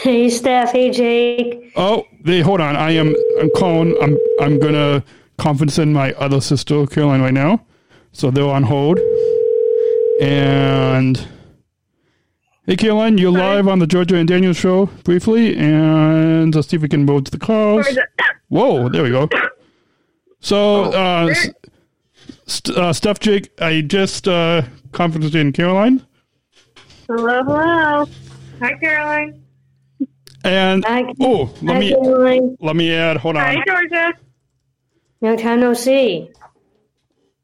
[0.03, 0.73] Hey, Steph.
[0.73, 1.73] Hey, Jake.
[1.77, 2.75] Oh, they hold on.
[2.75, 3.15] I am.
[3.39, 3.95] I'm calling.
[4.01, 4.17] I'm.
[4.41, 5.05] I'm gonna
[5.37, 7.67] conference in my other sister, Caroline, right now.
[8.13, 8.99] So they're on hold.
[10.23, 11.19] And
[12.67, 13.57] hey, Caroline, you're Hi.
[13.57, 17.25] live on the Georgia and Daniel show briefly, and let's see if we can move
[17.25, 17.87] to the calls.
[18.49, 19.29] Whoa, there we go.
[20.41, 21.49] So, uh, S-
[22.47, 26.05] St- uh, Steph, Jake, I just uh, conferenced in Caroline,
[27.07, 28.07] Hello, hello.
[28.61, 29.43] Hi, Caroline.
[30.45, 31.05] and Hi.
[31.21, 32.57] oh, let Hi, me Caroline.
[32.61, 33.17] let me add.
[33.19, 34.13] Hold on, Hi, Georgia.
[35.21, 36.31] No time no see.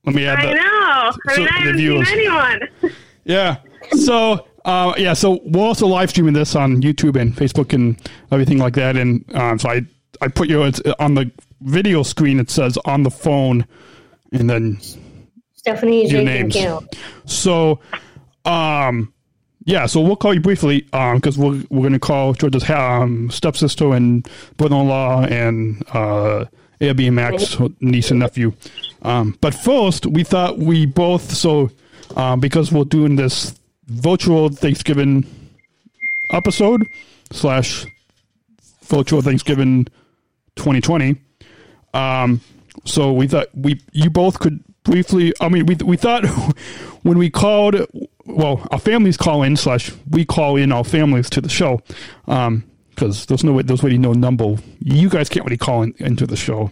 [0.06, 0.38] let me add.
[0.38, 0.60] I the- know.
[0.62, 2.60] I so, mean, I haven't viewers- seen anyone.
[3.24, 3.56] Yeah.
[3.92, 5.12] So, uh, yeah.
[5.12, 7.96] So we're also live streaming this on YouTube and Facebook and
[8.32, 8.96] everything like that.
[8.96, 9.82] And um, so I,
[10.20, 10.62] I put you
[10.98, 11.30] on the
[11.60, 12.40] video screen.
[12.40, 13.66] It says on the phone,
[14.32, 14.78] and then
[15.54, 16.56] Stephanie, your names.
[17.26, 17.80] So,
[18.44, 19.12] um,
[19.64, 19.86] yeah.
[19.86, 24.28] So we'll call you briefly because we're we're going to call George's um, stepsister and
[24.56, 26.46] brother-in-law and uh,
[26.80, 28.52] Max niece and nephew.
[29.02, 31.70] Um, but first, we thought we both so
[32.16, 33.54] um, because we're doing this
[33.86, 35.26] virtual Thanksgiving
[36.32, 36.86] episode
[37.32, 37.86] slash
[38.84, 39.86] virtual Thanksgiving
[40.60, 41.16] 2020.
[41.94, 42.40] Um,
[42.84, 45.32] so we thought we you both could briefly.
[45.40, 46.26] I mean, we we thought
[47.02, 47.86] when we called,
[48.26, 51.80] well, our families call in slash we call in our families to the show,
[52.28, 54.56] um, because there's no way there's really no number.
[54.80, 56.70] You guys can't really call in, into the show,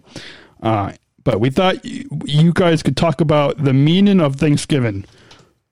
[0.63, 0.93] uh,
[1.25, 5.05] but we thought you, you guys could talk about the meaning of Thanksgiving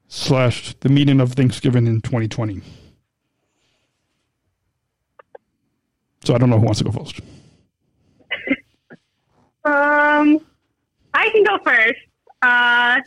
[0.08, 2.62] slash the meaning of Thanksgiving in 2020.
[6.24, 7.20] So I don't know who wants to go first.
[9.66, 10.38] Um,
[11.12, 11.98] I can go first.
[12.40, 13.00] Uh,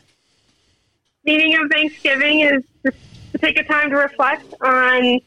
[1.23, 2.91] meaning of Thanksgiving is to
[3.37, 5.21] take a time to reflect on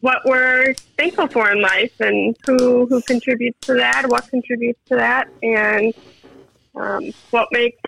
[0.00, 4.96] what we're thankful for in life and who who contributes to that, what contributes to
[4.96, 5.94] that, and
[6.74, 7.78] um, what makes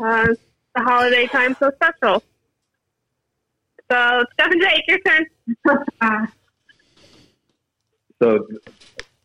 [0.00, 0.28] uh,
[0.76, 2.22] the holiday time so special.
[3.90, 6.28] So, Steph and Jake, your turn.
[8.22, 8.46] So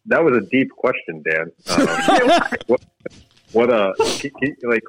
[0.07, 1.51] that was a deep question, Dan.
[1.77, 2.81] Um, what,
[3.51, 4.83] what, uh, can, can, like,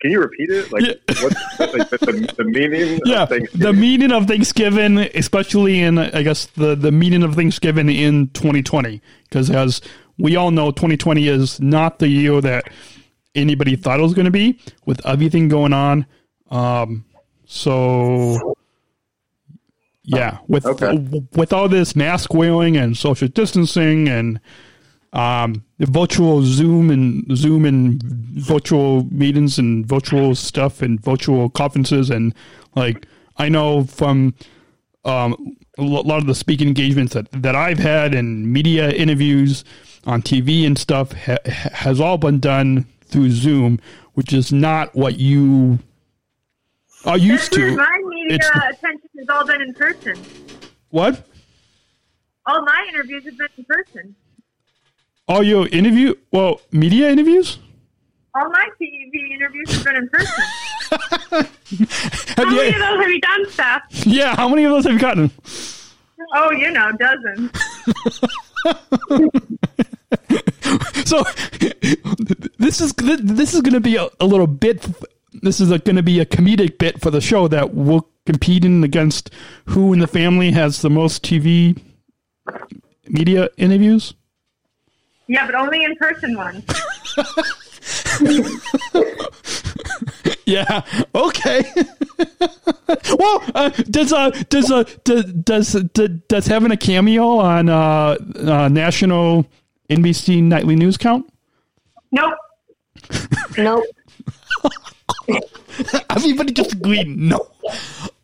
[0.00, 0.72] can you repeat it?
[0.72, 0.82] Like,
[1.22, 3.66] what's like, the, the, meaning yeah, of Thanksgiving?
[3.66, 9.02] the meaning of Thanksgiving, especially in I guess the the meaning of Thanksgiving in 2020,
[9.24, 9.80] because as
[10.18, 12.70] we all know, 2020 is not the year that
[13.34, 16.06] anybody thought it was going to be, with everything going on.
[16.50, 17.04] Um,
[17.46, 18.56] so
[20.16, 20.64] yeah, with
[21.36, 24.40] with all this mask wearing and social distancing and
[25.12, 32.34] um, virtual Zoom and Zoom and virtual meetings and virtual stuff and virtual conferences and
[32.76, 34.34] like I know from
[35.04, 39.64] um, a lot of the speaking engagements that, that I've had and media interviews
[40.04, 43.80] on TV and stuff ha- has all been done through Zoom,
[44.14, 45.78] which is not what you
[47.06, 47.76] are used to.
[47.76, 50.16] My media It's- attention all been in person.
[50.90, 51.26] What?
[52.46, 54.16] All my interviews have been in person.
[55.28, 56.14] All your interview?
[56.32, 57.58] Well, media interviews?
[58.34, 60.44] All my TV interviews have been in person.
[62.36, 64.06] How many of those have you done, Steph?
[64.06, 65.30] Yeah, how many of those have you gotten?
[66.34, 67.52] Oh, you know, dozens.
[71.04, 71.22] so
[72.58, 74.86] this is this is going to be a, a little bit.
[75.32, 79.30] This is going to be a comedic bit for the show that we're competing against
[79.66, 81.80] who in the family has the most TV
[83.08, 84.14] media interviews.
[85.26, 86.64] Yeah, but only in person ones.
[90.50, 90.82] Yeah.
[91.14, 91.62] Okay.
[93.18, 98.16] well, uh, does uh does uh does does does, does having a cameo on uh,
[98.36, 99.46] uh national
[99.88, 101.32] NBC nightly news count?
[102.10, 102.34] Nope.
[103.56, 103.84] Nope.
[106.10, 107.48] Everybody just agreed no.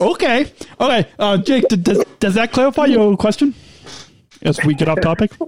[0.01, 0.53] Okay.
[0.81, 1.09] Okay.
[1.19, 3.55] Uh, Jake, does does that clarify your question?
[4.43, 5.33] As we get off topic.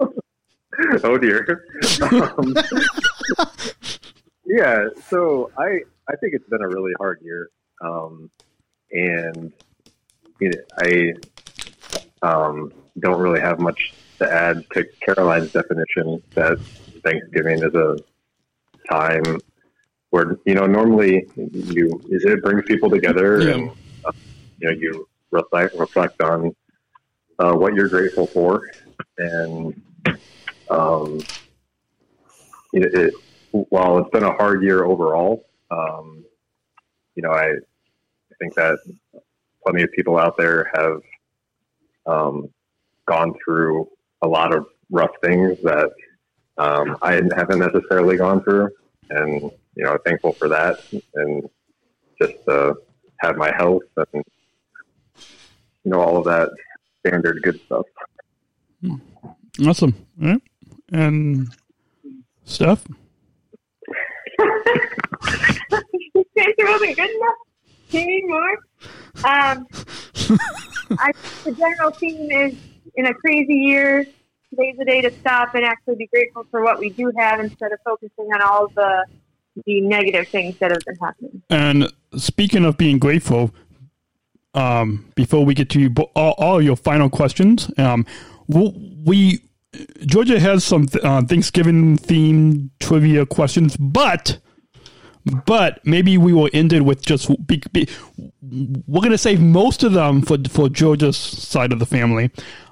[1.05, 1.67] oh dear.
[2.03, 2.55] um,
[4.45, 7.51] yeah, so I I think it's been a really hard year,
[7.83, 8.31] um,
[8.93, 9.53] and
[10.41, 11.15] you know, I
[12.23, 16.59] um, don't really have much to add to Caroline's definition that
[17.05, 17.99] Thanksgiving is a
[18.91, 19.39] time
[20.11, 23.55] where you know normally you it brings people together Yeah.
[23.55, 23.71] and
[24.05, 24.13] uh,
[24.59, 26.55] you know you reflect reflect on
[27.39, 28.69] uh, what you're grateful for
[29.19, 29.75] and
[30.71, 31.19] um,
[32.73, 33.15] you know, it,
[33.51, 36.25] while it's been a hard year overall, um,
[37.15, 38.79] you know, I, I think that
[39.65, 41.01] plenty of people out there have
[42.07, 42.51] um,
[43.07, 43.89] gone through
[44.23, 45.91] a lot of rough things that
[46.59, 48.69] um, I haven't necessarily gone through,
[49.11, 50.81] and you know, thankful for that,
[51.15, 51.49] and
[52.21, 52.75] just uh,
[53.21, 54.25] have my health and
[55.85, 56.51] you know all of that
[56.99, 57.87] standard good stuff.
[59.65, 59.95] Awesome.
[60.21, 60.43] All right.
[60.93, 61.49] And
[62.45, 62.85] Steph.
[66.41, 67.37] It wasn't good enough
[67.95, 68.59] anymore.
[69.25, 69.67] Um,
[70.99, 71.13] I,
[71.45, 72.55] the general theme is
[72.97, 74.07] in a crazy year,
[74.51, 77.73] today's the day to stop and actually be grateful for what we do have instead
[77.73, 79.05] of focusing on all the
[79.67, 81.43] the negative things that have been happening.
[81.51, 83.55] And speaking of being grateful,
[84.55, 88.07] um, before we get to you, all, all your final questions, um,
[88.47, 88.75] we'll-
[90.07, 94.39] Georgia has some uh, Thanksgiving themed trivia questions, but
[95.45, 97.87] but maybe we will end it with just be, be,
[98.41, 102.31] we're going to save most of them for for Georgia's side of the family,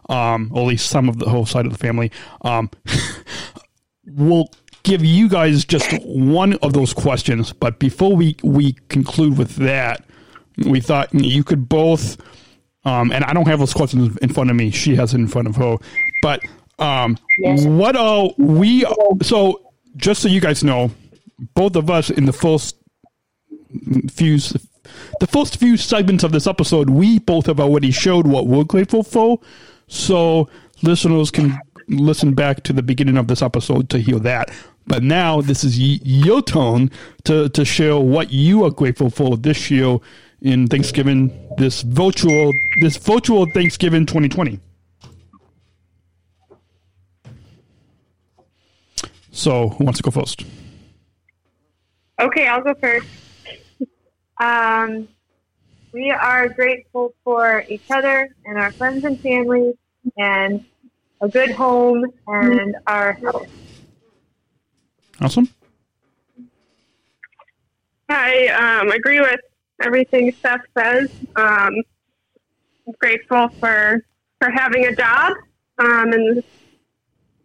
[0.08, 2.10] um, or at least some of the whole side of the family.
[2.42, 2.70] Um,
[4.06, 4.48] we'll
[4.86, 10.04] give you guys just one of those questions, but before we we conclude with that,
[10.58, 12.16] we thought you could both.
[12.84, 14.70] Um, and I don't have those questions in front of me.
[14.70, 15.76] She has it in front of her.
[16.22, 16.40] But
[16.78, 18.86] um, what are we?
[19.22, 20.92] So just so you guys know,
[21.54, 22.76] both of us in the first
[24.08, 24.38] few
[25.18, 29.02] the first few segments of this episode, we both have already showed what we're grateful
[29.02, 29.40] for.
[29.88, 30.48] So
[30.82, 34.50] listeners can listen back to the beginning of this episode to hear that.
[34.86, 36.90] But now this is your turn
[37.24, 39.98] to, to share what you are grateful for this year
[40.40, 44.60] in Thanksgiving, this virtual this virtual Thanksgiving 2020.
[49.32, 50.44] So, who wants to go first?
[52.18, 53.06] Okay, I'll go first.
[54.38, 55.08] Um,
[55.92, 59.72] we are grateful for each other and our friends and family
[60.16, 60.64] and
[61.20, 63.48] a good home and our health.
[65.20, 65.48] Awesome.
[68.08, 69.40] I um, agree with
[69.82, 71.10] everything Steph says.
[71.34, 71.82] Um,
[72.86, 74.04] I'm grateful for
[74.40, 75.32] for having a job
[75.78, 76.42] um, in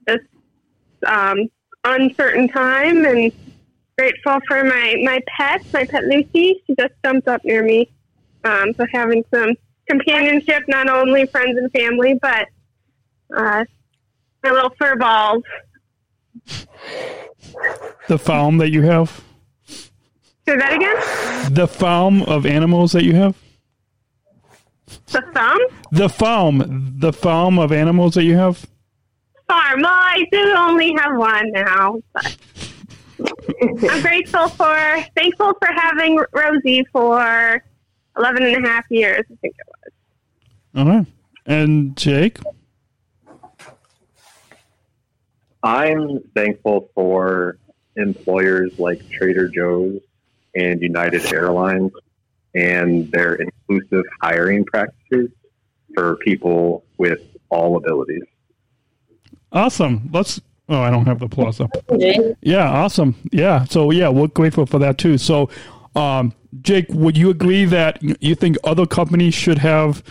[0.05, 0.19] this
[1.05, 1.47] um,
[1.85, 3.31] uncertain time, and
[3.97, 6.61] grateful for my my pet, my pet Lucy.
[6.67, 7.89] She just jumped up near me,
[8.43, 9.55] um, so having some
[9.89, 12.47] companionship, not only friends and family, but
[13.35, 13.65] uh,
[14.43, 15.43] my little fur balls.
[18.07, 19.21] The foam that you have?
[19.65, 21.53] Say that again.
[21.53, 23.35] The foam of animals that you have?
[25.07, 25.59] The foam?
[25.91, 26.95] The foam.
[26.97, 28.65] the foam of animals that you have?
[29.51, 29.81] farm.
[29.81, 32.37] Well, I do only have one now, but
[33.61, 37.63] I'm grateful for, thankful for having Rosie for
[38.17, 39.93] 11 and a half years, I think it was.
[40.75, 41.07] All right.
[41.45, 42.39] And Jake?
[45.63, 47.57] I'm thankful for
[47.95, 50.01] employers like Trader Joe's
[50.55, 51.91] and United Airlines
[52.55, 55.29] and their inclusive hiring practices
[55.93, 57.19] for people with
[57.49, 58.23] all abilities.
[59.51, 60.09] Awesome.
[60.11, 60.41] Let's.
[60.69, 61.69] Oh, I don't have the plus up.
[62.41, 63.15] Yeah, awesome.
[63.31, 63.65] Yeah.
[63.65, 65.17] So yeah, we're grateful for that too.
[65.17, 65.49] So,
[65.95, 70.01] um, Jake, would you agree that you think other companies should have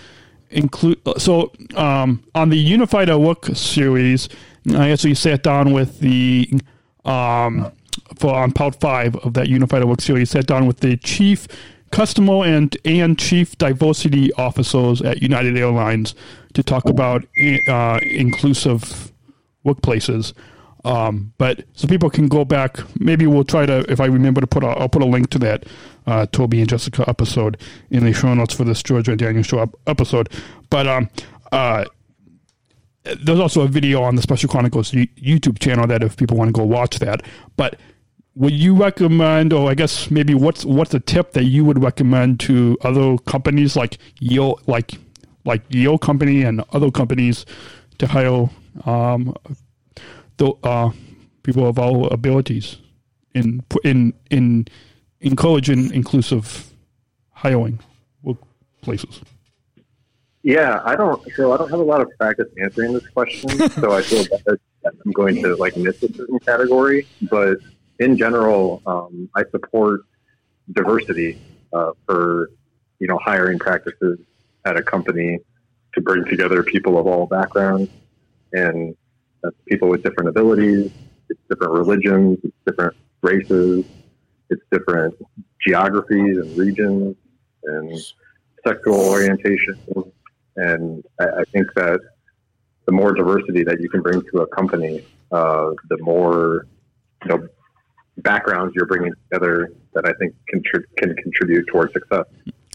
[0.51, 1.01] include?
[1.17, 4.29] So, um, on the Unified at Work series,
[4.75, 6.51] I actually sat down with the
[7.05, 7.73] um
[8.19, 11.49] for on part five of that Unified Work series, sat down with the chief
[11.91, 16.15] customer and and chief diversity officers at United Airlines
[16.55, 17.25] to talk about
[17.69, 19.13] uh, inclusive
[19.65, 20.33] workplaces.
[20.85, 22.79] Um, but so people can go back.
[22.99, 25.39] Maybe we'll try to, if I remember to put, a, I'll put a link to
[25.41, 25.67] that
[26.07, 27.59] uh, Toby and Jessica episode
[27.91, 30.31] in the show notes for this George and Daniel show ep- episode.
[30.71, 31.11] But um,
[31.53, 31.85] uh,
[33.23, 36.53] there's also a video on the Special Chronicles YouTube channel that if people want to
[36.53, 37.23] go watch that.
[37.57, 37.79] But
[38.35, 42.41] would you recommend, or I guess maybe what's what's a tip that you would recommend
[42.41, 44.93] to other companies like your like
[45.45, 47.45] like your company and other companies
[47.99, 48.49] to hire
[48.85, 49.35] um,
[50.37, 50.91] the uh,
[51.43, 52.77] people of all abilities
[53.35, 54.67] in in in
[55.21, 56.73] encouraging inclusive
[57.33, 57.81] hiring
[58.25, 59.23] workplaces?
[60.43, 61.23] Yeah, I don't.
[61.35, 64.59] So I don't have a lot of practice answering this question, so I feel bad
[64.83, 67.07] that I'm going to like miss a certain category.
[67.31, 67.59] But
[67.99, 70.03] in general, um, I support
[70.73, 71.39] diversity
[71.73, 72.51] uh, for
[72.99, 74.19] you know hiring practices
[74.65, 75.39] at a company
[75.95, 77.91] to bring together people of all backgrounds
[78.53, 78.97] and
[79.67, 80.91] people with different abilities.
[81.29, 82.39] It's different religions.
[82.43, 83.85] It's different races.
[84.49, 85.15] It's different
[85.65, 87.17] geographies and regions
[87.65, 87.99] and
[88.67, 89.79] sexual orientation.
[90.61, 92.01] And I, I think that
[92.87, 96.67] the more diversity that you can bring to a company, uh, the more
[97.25, 97.49] you know
[98.19, 102.27] backgrounds you're bringing together that I think contri- can contribute towards success.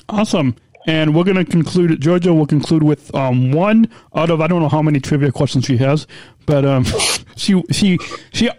[0.10, 0.56] Awesome.
[0.88, 4.62] And we're going to conclude, Georgia will conclude with um, one out of, I don't
[4.62, 6.06] know how many trivia questions she has,
[6.46, 6.86] but um,
[7.36, 7.98] she, she,
[8.34, 8.50] she,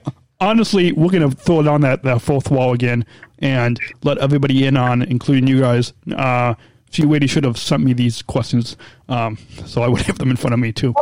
[0.40, 3.06] honestly, we're going to throw down that, that fourth wall again
[3.38, 5.92] and let everybody in on, including you guys.
[6.16, 6.54] Uh,
[6.90, 8.76] she really should have sent me these questions
[9.08, 10.94] um, so I would have them in front of me too.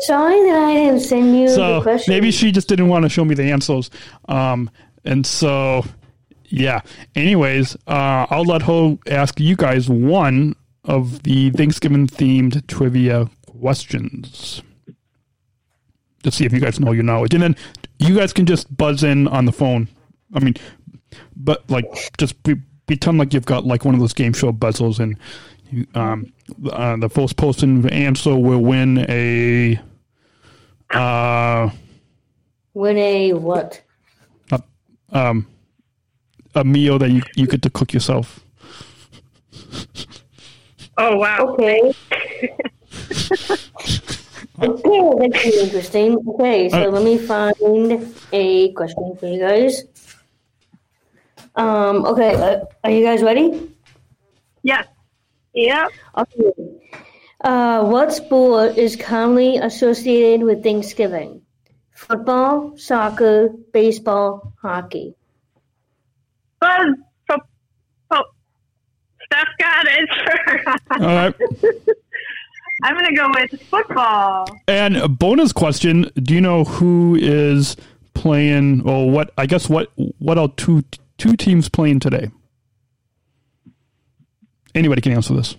[0.00, 3.24] Sorry that I didn't send you the So maybe she just didn't want to show
[3.24, 3.90] me the answers.
[4.28, 4.70] Um,
[5.04, 5.84] and so,
[6.46, 6.80] yeah.
[7.16, 10.54] Anyways, uh, I'll let her ask you guys one
[10.84, 14.62] of the Thanksgiving themed trivia questions
[16.22, 17.34] to see if you guys know your knowledge.
[17.34, 17.56] And then
[17.98, 19.88] you guys can just buzz in on the phone.
[20.34, 20.54] I mean,
[21.36, 21.86] but like
[22.18, 22.36] just
[22.92, 25.16] pretend like you've got like one of those game show buzzers and
[25.94, 26.30] um,
[26.70, 29.80] uh, the first person to answer will win a
[30.90, 31.70] uh,
[32.74, 33.80] Win a what?
[34.50, 34.62] a,
[35.12, 35.46] um,
[36.54, 38.40] a meal that you, you get to cook yourself.
[40.98, 41.56] Oh, wow.
[41.58, 41.94] Okay.
[44.62, 46.18] Okay, that's interesting.
[46.28, 49.82] Okay, so Uh, let me find a question for you guys.
[51.54, 53.70] Um, okay, uh, are you guys ready?
[54.62, 54.86] Yes.
[55.54, 55.90] Yep.
[56.16, 56.52] Okay.
[57.42, 61.42] Uh, what sport is commonly associated with Thanksgiving?
[61.90, 65.14] Football, soccer, baseball, hockey.
[66.60, 66.94] Buzz.
[67.30, 67.36] Oh,
[68.12, 68.22] oh.
[69.26, 70.08] Steph got it.
[71.00, 71.34] All right.
[72.84, 74.46] I'm going to go with football.
[74.66, 77.76] And a bonus question: Do you know who is
[78.14, 78.88] playing?
[78.88, 79.32] Or what?
[79.38, 79.92] I guess what?
[80.18, 80.82] What are two
[81.22, 82.28] two teams playing today?
[84.74, 85.56] Anybody can answer this.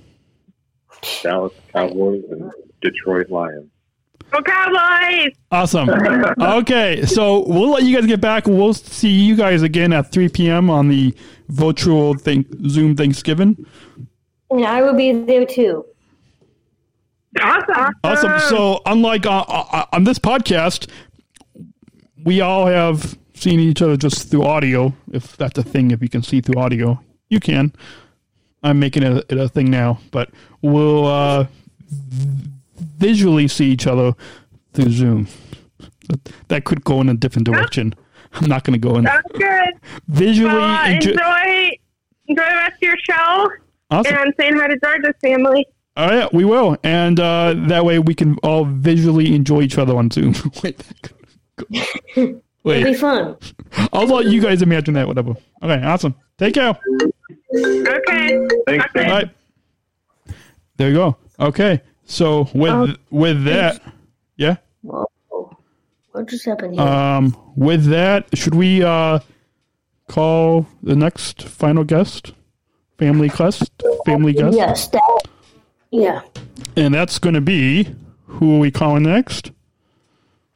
[1.22, 2.51] Dallas Cowboys and
[2.82, 3.70] Detroit Lions.
[4.30, 5.32] Go Cowboys!
[5.51, 5.89] Awesome.
[6.41, 8.45] Okay, so we'll let you guys get back.
[8.45, 10.70] We'll see you guys again at 3 p.m.
[10.70, 11.16] on the
[11.47, 13.66] virtual think, Zoom Thanksgiving.
[14.49, 15.86] And I will be there too.
[17.39, 17.93] Awesome.
[18.03, 18.39] Awesome.
[18.49, 20.89] So, unlike uh, uh, on this podcast,
[22.24, 24.94] we all have seen each other just through audio.
[25.12, 27.74] If that's a thing, if you can see through audio, you can.
[28.64, 30.30] I'm making it a, it a thing now, but
[30.62, 31.48] we'll uh,
[32.98, 34.14] visually see each other
[34.74, 35.28] through Zoom.
[36.48, 37.94] That could go in a different direction.
[38.34, 39.74] I'm not going to go in Sounds good.
[40.08, 40.54] visually.
[40.54, 41.72] Well, uh, enjoy- enjoy,
[42.28, 43.50] enjoy the rest of your show.
[43.91, 44.16] Awesome.
[44.16, 45.66] And saying hi to George's family.
[45.96, 49.96] All right, we will, and uh, that way we can all visually enjoy each other
[49.96, 50.34] on Zoom.
[50.64, 50.82] Wait,
[52.66, 53.38] It'll be fun.
[53.93, 55.07] I'll let you guys imagine that.
[55.07, 55.36] Whatever.
[55.61, 56.16] Okay, awesome.
[56.38, 56.78] Take care.
[57.55, 58.47] Okay.
[58.66, 59.30] Thanks, All right.
[60.78, 61.18] There you go.
[61.39, 63.82] Okay, so with Um, with that,
[64.38, 64.57] yeah.
[64.82, 65.05] Whoa.
[66.11, 66.84] What just happened here?
[66.84, 69.20] Um, with that, should we uh
[70.07, 72.34] call the next final guest,
[72.97, 73.72] family guest,
[74.05, 74.55] family guest?
[74.55, 75.22] yes, that.
[75.91, 76.22] Yeah.
[76.76, 77.93] And that's going to be
[78.26, 79.51] who are we calling next?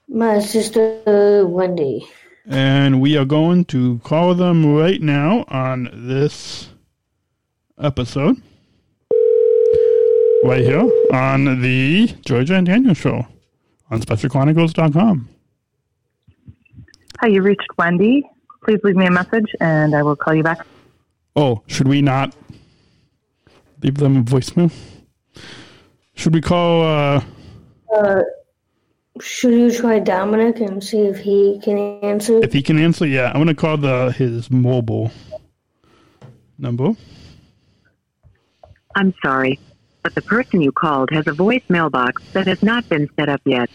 [0.08, 2.08] My sister Wendy.
[2.49, 6.70] And we are going to call them right now on this
[7.78, 8.41] episode.
[10.43, 13.28] Right here on the Georgia and Daniel Show
[13.91, 15.28] on SpecialChronicles.com.
[17.20, 18.24] Hi, you reached Wendy.
[18.64, 20.66] Please leave me a message and I will call you back.
[21.36, 22.34] Oh, should we not
[23.84, 24.72] leave them a voicemail?
[26.16, 27.22] Should we call, uh,
[27.93, 28.22] Uh,
[29.22, 32.43] should you try Dominic and see if he can answer?
[32.43, 33.05] if he can answer?
[33.05, 35.11] Yeah, I'm going to call the his mobile
[36.57, 36.93] number.
[38.95, 39.59] I'm sorry,
[40.03, 43.41] but the person you called has a voicemail box that has not been set up
[43.45, 43.70] yet.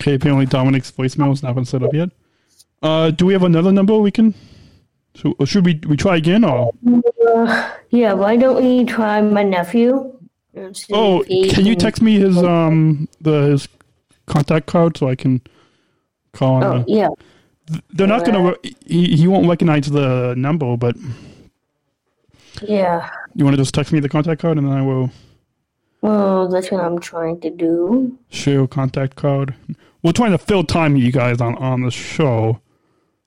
[0.00, 2.10] Okay, apparently Dominic's voicemail has not been set up yet.
[2.82, 4.34] Uh, do we have another number we can?
[5.14, 6.72] So, or should we we try again or?
[7.26, 10.12] Uh, yeah, why don't we try my nephew?
[10.90, 13.68] Oh, if can you text me his um the his
[14.26, 15.40] contact card so I can
[16.32, 16.62] call?
[16.64, 17.08] Oh, yeah.
[17.90, 18.54] They're not gonna.
[18.86, 20.96] He, he won't recognize the number, but
[22.62, 23.10] Yeah.
[23.34, 25.10] you want to just text me the contact card and then I will
[26.00, 28.16] Well, that's what I'm trying to do.
[28.28, 29.54] share contact card.
[30.02, 32.60] We're trying to fill time, you guys, on on the show.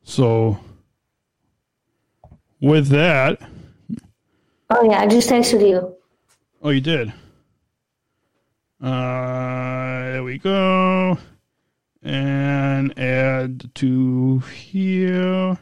[0.04, 0.58] So
[2.62, 3.40] with that,
[4.70, 5.96] Oh yeah, I just texted you.
[6.62, 7.12] oh, you did.
[8.82, 11.18] Uh, there we go.
[12.02, 15.58] And add to here.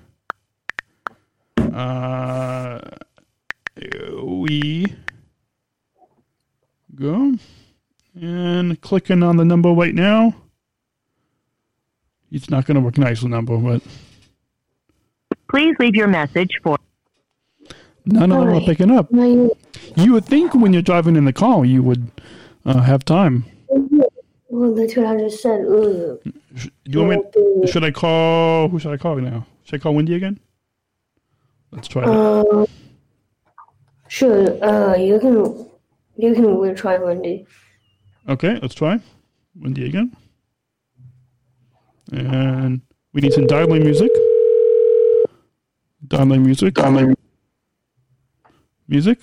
[1.58, 2.80] Uh,
[3.76, 4.86] here we
[6.96, 7.34] go.
[8.16, 10.36] And clicking on the number right now.
[12.32, 13.82] It's not going to recognize the number, but
[15.50, 16.78] Please leave your message for.
[18.06, 19.08] none of them are picking up.
[19.12, 22.12] You would think when you're driving in the car, you would
[22.68, 23.46] uh, have time.
[24.50, 26.18] Well, that's what I just said earlier.
[26.24, 28.68] Do you want me, should I call?
[28.70, 29.46] Who should I call now?
[29.64, 30.40] Should I call Wendy again?
[31.72, 32.12] Let's try that.
[32.12, 32.68] Um,
[34.08, 34.64] sure.
[34.64, 35.68] Uh, you can.
[36.20, 37.46] You can we'll try Wendy.
[38.28, 39.00] Okay, let's try
[39.56, 40.16] Wendy again.
[42.12, 42.82] And
[43.14, 44.10] we need some dialing music.
[46.08, 46.74] Dialing music.
[46.74, 47.16] Dialing
[48.88, 49.22] music.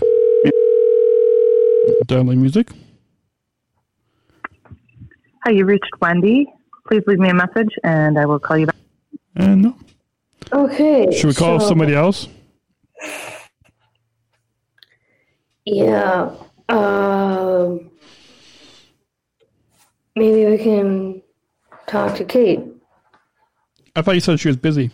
[2.07, 2.70] Dialing music.
[5.45, 6.51] Hi, you reached Wendy.
[6.88, 8.76] Please leave me a message and I will call you back.
[9.36, 9.76] And no.
[10.51, 11.14] Okay.
[11.14, 12.28] Should we call so- somebody else?
[15.66, 16.30] Yeah.
[16.70, 17.90] Um.
[20.16, 21.22] Maybe we can
[21.88, 22.61] talk to Kate.
[23.95, 24.90] I thought you said she was busy.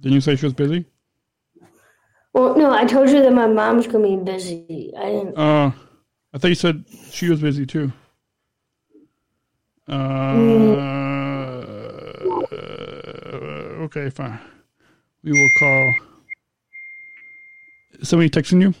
[0.00, 0.84] Didn't you say she was busy?
[2.32, 4.92] Well, no, I told you that my mom's gonna be busy.
[4.96, 5.36] I didn't.
[5.36, 5.72] Uh,
[6.34, 7.92] I thought you said she was busy too.
[9.88, 11.56] Uh, uh
[13.84, 14.38] okay, fine.
[15.22, 15.94] We will call.
[18.02, 18.74] Somebody texting you?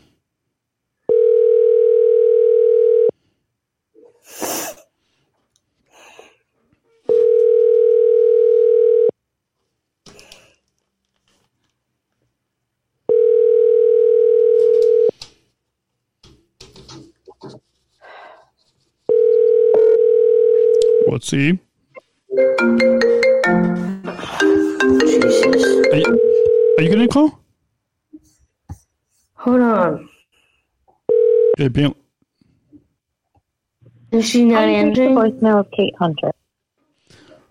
[21.32, 21.58] Let's see.
[25.90, 26.20] Are you,
[26.76, 27.40] are you getting a call?
[29.36, 30.08] Hold on.
[31.54, 31.94] Okay, Bam-
[34.10, 35.14] Is she not answering?
[35.14, 36.32] voicemail of Kate Hunter.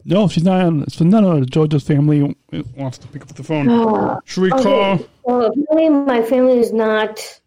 [0.05, 0.61] No, she's not.
[0.61, 2.36] On, so none of Georgia's family
[2.75, 3.67] wants to pick up the phone.
[3.69, 4.63] Oh, Should we okay.
[4.63, 4.99] call?
[5.23, 7.41] Well, apparently my family is not.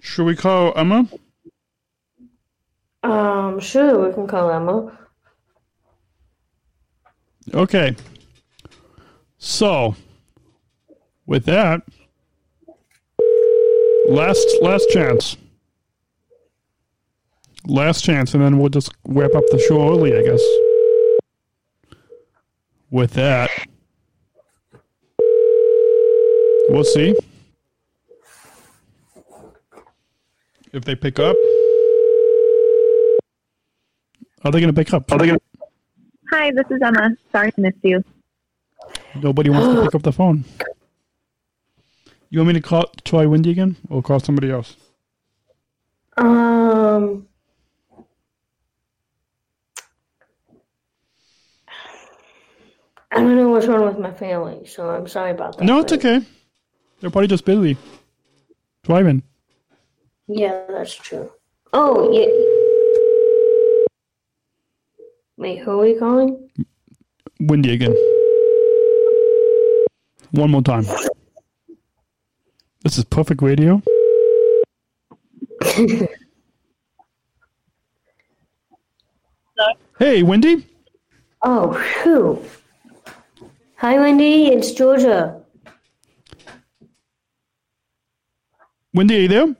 [0.00, 1.06] Should we call Emma?
[3.02, 4.98] Um, sure, we can call Emma.
[7.54, 7.96] Okay.
[9.38, 9.96] So,
[11.26, 11.82] with that,
[14.08, 15.36] last last chance.
[17.66, 20.42] Last chance, and then we'll just wrap up the show early, I guess.
[22.90, 23.50] With that,
[26.68, 27.14] we'll see
[30.72, 31.36] if they pick up.
[34.44, 35.10] Are they going to pick up?
[35.12, 35.40] Are they going?
[36.32, 37.14] Hi, this is Emma.
[37.30, 38.02] Sorry I missed you.
[39.14, 40.46] Nobody wants to pick up the phone.
[42.30, 44.74] You want me to call try Wendy again, or call somebody else?
[46.16, 47.28] Um,
[53.10, 55.64] I don't know what's wrong with my family, so I'm sorry about that.
[55.64, 56.22] No, it's okay.
[57.00, 57.76] They're probably just busy
[58.84, 59.22] driving.
[60.28, 61.30] Yeah, that's true.
[61.74, 62.51] Oh, yeah.
[65.36, 66.50] Wait, who are we calling?
[67.40, 67.94] Wendy again.
[70.32, 70.84] One more time.
[72.82, 73.82] This is perfect radio.
[79.98, 80.66] hey, Wendy.
[81.42, 81.72] Oh,
[82.02, 82.42] who?
[83.76, 84.48] Hi, Wendy.
[84.48, 85.42] It's Georgia.
[88.94, 89.56] Wendy, are you there?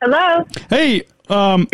[0.00, 0.46] Hello.
[0.70, 1.66] Hey, um,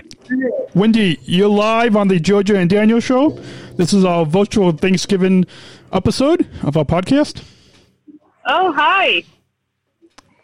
[0.75, 3.31] Wendy, you're live on the Georgia and Daniel show.
[3.77, 5.47] This is our virtual Thanksgiving
[5.93, 7.43] episode of our podcast.
[8.47, 9.25] Oh, hi.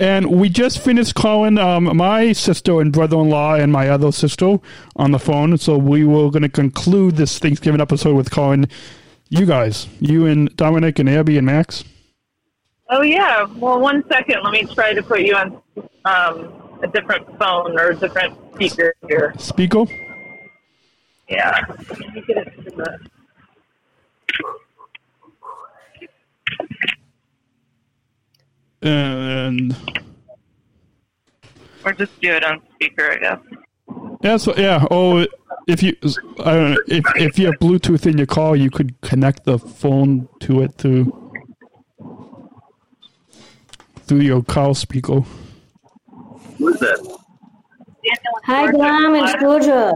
[0.01, 4.11] And we just finished calling um, my sister and brother in law and my other
[4.11, 4.59] sister
[4.97, 5.57] on the phone.
[5.59, 8.69] So we were going to conclude this Thanksgiving episode with calling
[9.29, 11.85] you guys, you and Dominic and Abby and Max.
[12.91, 13.45] Oh, yeah.
[13.45, 14.43] Well, one second.
[14.43, 15.63] Let me try to put you on
[16.05, 19.33] um, a different phone or a different speaker here.
[19.39, 19.85] Speaker?
[21.29, 21.65] Yeah.
[21.69, 22.99] Let me get it to the.
[28.83, 29.77] And
[31.85, 33.39] Or just do it on speaker, I guess.
[34.23, 34.85] yeah, so, yeah.
[34.91, 35.25] Oh,
[35.69, 35.95] if you,
[36.45, 39.59] I don't know, if if you have Bluetooth in your car, you could connect the
[39.59, 41.19] phone to it through
[44.01, 45.23] through your car speaker.
[46.63, 47.19] Who's that?
[48.45, 49.17] Hi, Dom.
[49.17, 49.93] It's Georgia.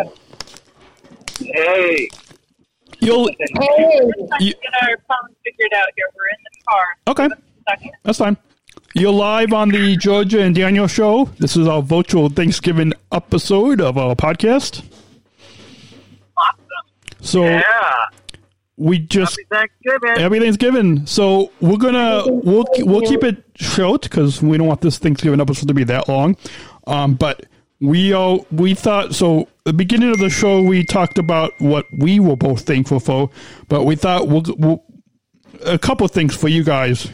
[1.38, 2.08] Hey.
[2.98, 3.36] You'll Hey.
[3.38, 6.06] Get our phone figured out here.
[6.16, 6.86] We're in the car.
[7.06, 7.28] Okay.
[8.02, 8.36] That's fine.
[8.94, 11.26] You're live on the Georgia and Daniel show.
[11.38, 14.82] This is our virtual Thanksgiving episode of our podcast.
[16.36, 16.58] Awesome.
[17.20, 17.62] So Yeah.
[18.76, 20.18] We just Thanksgiving.
[20.18, 21.06] everything's given.
[21.06, 25.68] So we're gonna we'll we'll keep it short because we don't want this Thanksgiving episode
[25.68, 26.36] to be that long.
[26.86, 27.46] Um, but
[27.80, 29.48] we all we thought so.
[29.64, 33.30] The beginning of the show we talked about what we were both thankful for,
[33.68, 34.84] but we thought we'll, we'll
[35.64, 37.08] a couple things for you guys.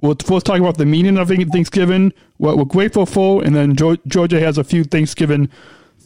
[0.00, 4.04] We'll first talk about the meaning of Thanksgiving, what we're grateful for, and then Geor-
[4.08, 5.48] Georgia has a few Thanksgiving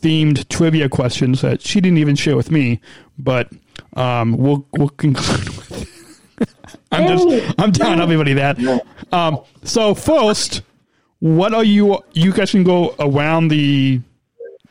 [0.01, 2.81] themed trivia questions that she didn't even share with me,
[3.19, 3.51] but
[3.97, 5.93] um, we'll we'll conclude with.
[6.93, 8.59] I'm just I'm telling everybody that.
[9.13, 10.63] Um, so first,
[11.19, 11.99] what are you?
[12.13, 14.01] You guys can go around the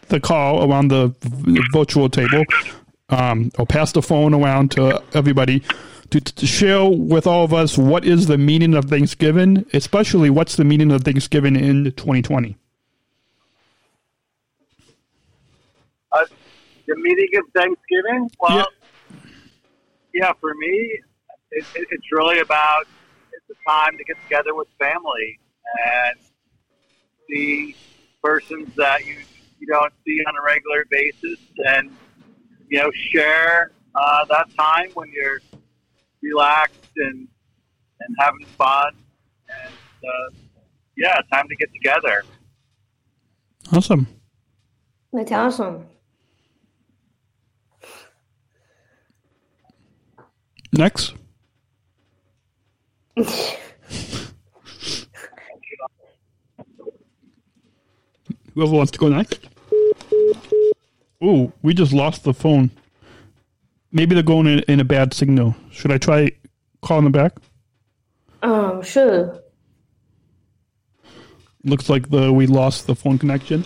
[0.08, 1.14] the call around the
[1.74, 2.44] virtual table,
[3.10, 5.64] um, or pass the phone around to everybody
[6.12, 10.56] to, to share with all of us what is the meaning of Thanksgiving, especially what's
[10.56, 12.58] the meaning of Thanksgiving in 2020.
[16.12, 16.26] Uh,
[16.88, 18.30] the meaning of Thanksgiving?
[18.40, 18.64] Well, yeah,
[20.40, 21.00] for me,
[21.52, 22.88] it, it, it's really about
[23.34, 25.40] it's a time to get together with family
[25.86, 26.20] and
[27.30, 27.76] see
[28.24, 29.18] persons that you
[29.60, 31.96] you don't see on a regular basis, and
[32.70, 35.42] you know, share uh, that time when you're
[36.22, 37.28] relaxed and
[38.02, 38.94] and having fun,
[39.50, 40.36] and uh,
[40.98, 42.24] yeah, time to get together.
[43.72, 44.08] Awesome.
[45.14, 45.86] That's awesome.
[50.78, 51.14] Next.
[58.54, 59.48] Whoever wants to go next.
[61.24, 62.72] Ooh, we just lost the phone.
[63.92, 65.56] Maybe they're going in, in a bad signal.
[65.72, 66.32] Should I try
[66.82, 67.38] calling them back?
[68.44, 69.40] Um, sure.
[71.64, 73.66] Looks like the we lost the phone connection.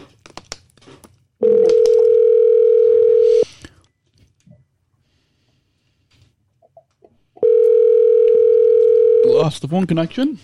[9.50, 10.38] Lost the phone connection.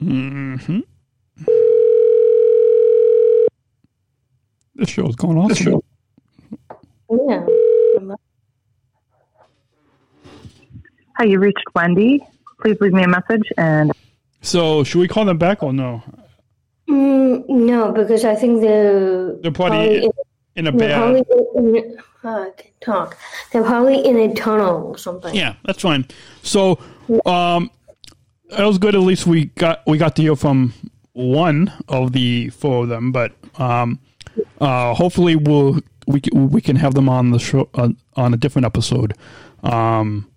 [0.00, 0.80] hmm
[4.74, 5.80] This show's going awesome.
[7.08, 7.46] Yeah.
[11.16, 12.26] Hi, you reached Wendy.
[12.60, 13.92] Please leave me a message and
[14.44, 16.02] So, should we call them back or no?
[16.88, 20.10] Mm, no, because I think they're They're probably
[20.54, 21.24] in a bad.
[21.24, 23.18] probably in, uh, can talk.
[23.50, 25.34] They're probably in a tunnel or something.
[25.34, 26.06] Yeah, that's fine.
[26.42, 26.78] So,
[27.24, 27.70] um,
[28.50, 28.94] it was good.
[28.94, 30.74] At least we got we got to hear from
[31.14, 33.12] one of the four of them.
[33.12, 33.98] But um,
[34.60, 38.36] uh, hopefully, we'll we can, we can have them on the show uh, on a
[38.36, 39.14] different episode.
[39.62, 40.30] Um,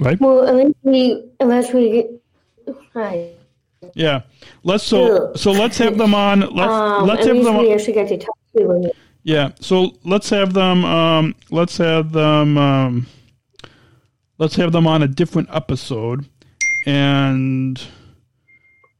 [0.00, 0.20] right?
[0.20, 2.10] Well, unless we unless we get
[2.94, 3.34] right.
[3.94, 4.22] Yeah.
[4.64, 6.40] Let's so so let's have them on.
[6.40, 7.56] Let's um, let's have them.
[7.56, 8.92] On, actually get to talk to
[9.22, 9.50] yeah.
[9.60, 10.84] So let's have them.
[10.84, 12.58] Um, let's have them.
[12.58, 13.06] Um,
[14.38, 16.26] let's have them on a different episode,
[16.86, 17.80] and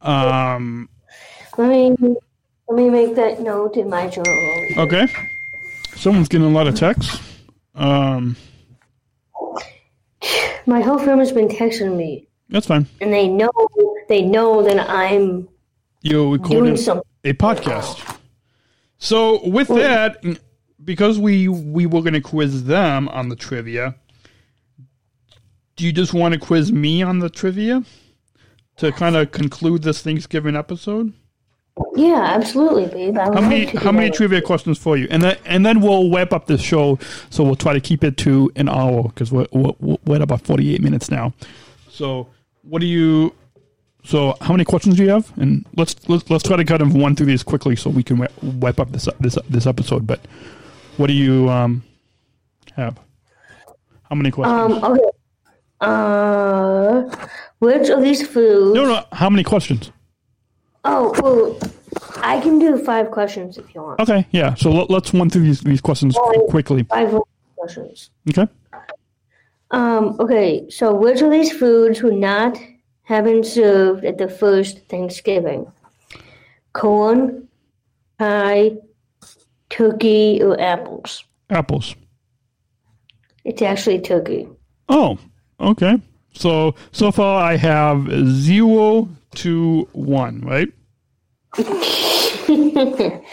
[0.01, 0.89] um,
[1.57, 1.95] Let me
[2.67, 4.65] let me make that note in my journal.
[4.77, 5.07] Okay.
[5.95, 7.19] Someone's getting a lot of texts.
[7.75, 8.37] Um,
[10.69, 12.87] My whole family's been texting me, that's fine.
[13.01, 13.51] and they know
[14.07, 15.47] they know that I'm
[16.01, 18.17] You doing recorded a podcast.
[18.97, 19.77] So with mm.
[19.77, 20.39] that,
[20.83, 23.95] because we we were going to quiz them on the trivia,
[25.75, 27.83] do you just want to quiz me on the trivia
[28.77, 31.13] to kind of conclude this Thanksgiving episode?
[31.95, 33.15] Yeah, absolutely, babe.
[33.17, 35.07] How many how many trivia questions for you?
[35.09, 36.99] And then and then we'll wrap up this show.
[37.29, 40.41] So we'll try to keep it to an hour because we're, we're we're at about
[40.41, 41.33] forty eight minutes now.
[41.89, 42.27] So
[42.63, 43.33] what do you?
[44.03, 45.31] So how many questions do you have?
[45.37, 48.17] And let's let's let's try to cut them one through these quickly so we can
[48.17, 50.07] wi- wipe up this this this episode.
[50.07, 50.19] But
[50.97, 51.83] what do you um
[52.75, 52.97] have?
[54.09, 54.83] How many questions?
[54.83, 54.91] Um.
[54.93, 55.03] Okay.
[55.81, 57.03] Uh,
[57.59, 58.75] which of these foods?
[58.75, 59.05] no, no.
[59.13, 59.91] How many questions?
[60.83, 61.59] Oh, well,
[62.21, 63.99] I can do five questions if you want.
[63.99, 64.55] Okay, yeah.
[64.55, 66.83] So let, let's run through these these questions qu- quickly.
[66.83, 67.17] Five
[67.55, 68.09] questions.
[68.29, 68.47] Okay.
[69.71, 70.15] Um.
[70.19, 70.69] Okay.
[70.69, 72.57] So, which of these foods would not
[73.03, 75.71] have been served at the first Thanksgiving?
[76.73, 77.47] Corn,
[78.17, 78.77] pie,
[79.69, 81.23] turkey, or apples?
[81.49, 81.95] Apples.
[83.45, 84.47] It's actually turkey.
[84.87, 85.17] Oh,
[85.59, 85.99] okay.
[86.33, 90.69] So so far I have zero to one, right?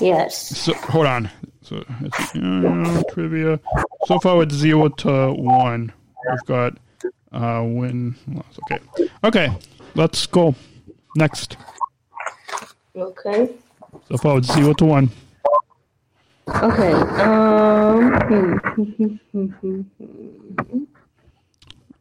[0.00, 0.58] yes.
[0.58, 1.30] So hold on.
[1.64, 3.58] So it's, uh, trivia.
[4.04, 5.90] So far it's zero to one.
[6.28, 6.76] We've got
[7.32, 8.58] uh, win loss.
[8.70, 8.84] Okay.
[9.24, 9.48] Okay.
[9.94, 10.54] Let's go.
[11.16, 11.56] Next.
[12.94, 13.48] Okay.
[14.10, 15.08] So far it's zero to one.
[16.48, 16.92] Okay.
[16.92, 17.40] Um.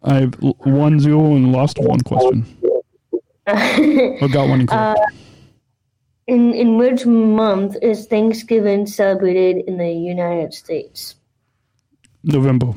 [0.03, 2.45] I've won zero and lost one question.
[4.21, 4.99] Or got one incorrect.
[4.99, 5.05] Uh,
[6.27, 11.15] in in which month is Thanksgiving celebrated in the United States?
[12.23, 12.73] November.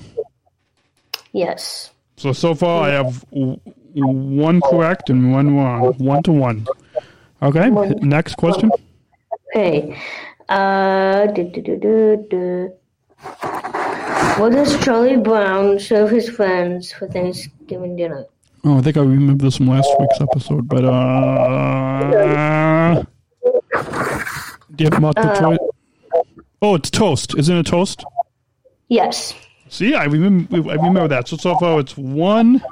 [1.33, 1.91] Yes.
[2.17, 3.61] So so far I have w-
[3.95, 5.95] one correct and one wrong.
[5.99, 6.67] One to one.
[7.43, 7.71] Okay.
[8.01, 8.71] Next question.
[9.55, 9.97] Okay.
[10.49, 11.27] Uh.
[11.27, 11.77] du- du-
[12.31, 12.73] du.
[14.39, 18.27] What does Charlie Brown serve his friends for Thanksgiving dinner?
[18.65, 22.13] Oh, I think I remember this from last week's episode, but uh,
[24.75, 25.59] do you have multiple Uh, choice?
[26.63, 27.35] Oh, it's toast.
[27.39, 28.05] Isn't it toast?
[28.89, 29.35] Yes.
[29.69, 30.71] See, I remember.
[30.71, 31.29] I remember that.
[31.29, 32.63] So so far, it's one.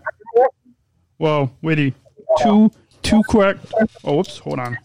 [1.19, 1.95] Well, wait,
[2.41, 2.71] two,
[3.03, 3.73] two correct.
[4.05, 4.79] Oh, whoops, hold on.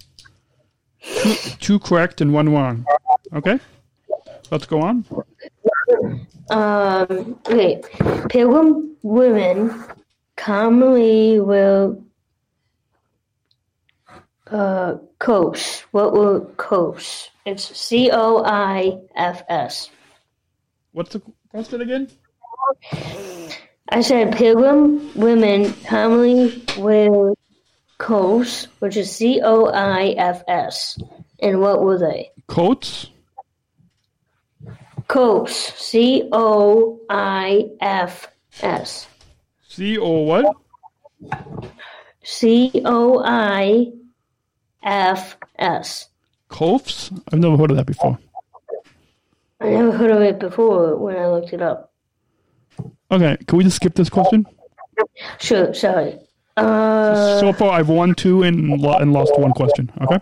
[1.01, 2.86] Two, two correct and one wrong.
[3.34, 3.59] Okay.
[4.51, 5.05] let's go on.
[6.49, 7.82] Um, okay.
[8.30, 9.84] Pilgrim women
[10.36, 12.03] commonly will
[14.51, 15.85] uh, coast.
[15.91, 17.31] What will coast?
[17.45, 19.89] It's C O I F S.
[20.91, 22.09] What's the question again?
[23.89, 27.35] I said pilgrim women commonly will
[27.97, 30.99] coast, which is C O I F S.
[31.41, 32.31] And what were they?
[32.47, 33.07] Coats?
[35.07, 35.77] Coast.
[35.77, 38.27] C O I F
[38.61, 39.07] S.
[39.67, 40.55] C O what?
[42.23, 43.91] C O I
[44.84, 46.09] F S.
[46.47, 47.11] Coafs?
[47.32, 48.17] I've never heard of that before.
[49.61, 51.91] I never heard of it before when I looked it up.
[53.11, 54.45] Okay, can we just skip this question?
[55.39, 56.17] Sure, sorry.
[56.57, 59.91] Uh, so far, I've won two and, lo- and lost one question.
[60.01, 60.19] Okay.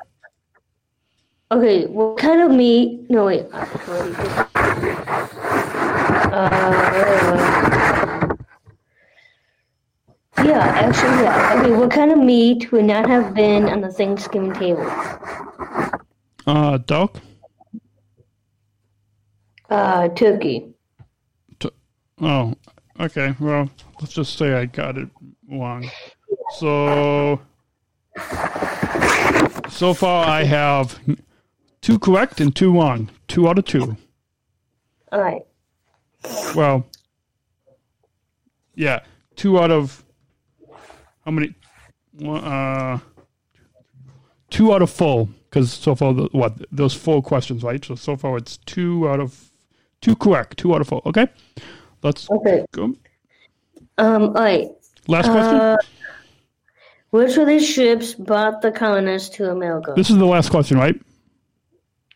[1.52, 3.10] okay, what kind of meat?
[3.10, 3.46] No, wait.
[6.30, 7.47] Uh,
[10.44, 11.60] yeah, actually, yeah.
[11.60, 14.86] Okay, what kind of meat would not have been on the Thanksgiving table?
[16.46, 17.18] Uh, duck.
[19.70, 20.74] Uh, turkey.
[22.22, 22.54] Oh,
[23.00, 23.36] okay.
[23.40, 23.70] Well,
[24.00, 25.10] let's just say I got it
[25.52, 25.90] wrong.
[26.56, 27.40] So,
[29.70, 31.00] so far I have
[31.82, 33.10] two correct and two wrong.
[33.28, 33.98] Two out of two.
[35.12, 35.42] All right.
[36.56, 36.86] Well,
[38.74, 39.02] yeah,
[39.36, 40.04] two out of
[41.28, 41.54] how many?
[42.14, 43.00] One, Uh,
[44.50, 45.28] two out of four.
[45.50, 47.84] Because so far, the, what those four questions, right?
[47.84, 49.52] So so far it's two out of
[50.02, 50.58] two correct.
[50.58, 51.02] Two out of four.
[51.06, 51.28] Okay.
[52.02, 52.66] Let's okay.
[52.72, 52.96] go.
[53.98, 54.70] Um, all right.
[55.08, 55.60] Last question.
[55.60, 55.78] Uh,
[57.10, 59.94] which of these ships brought the colonists to America?
[59.96, 60.96] This is the last question, right?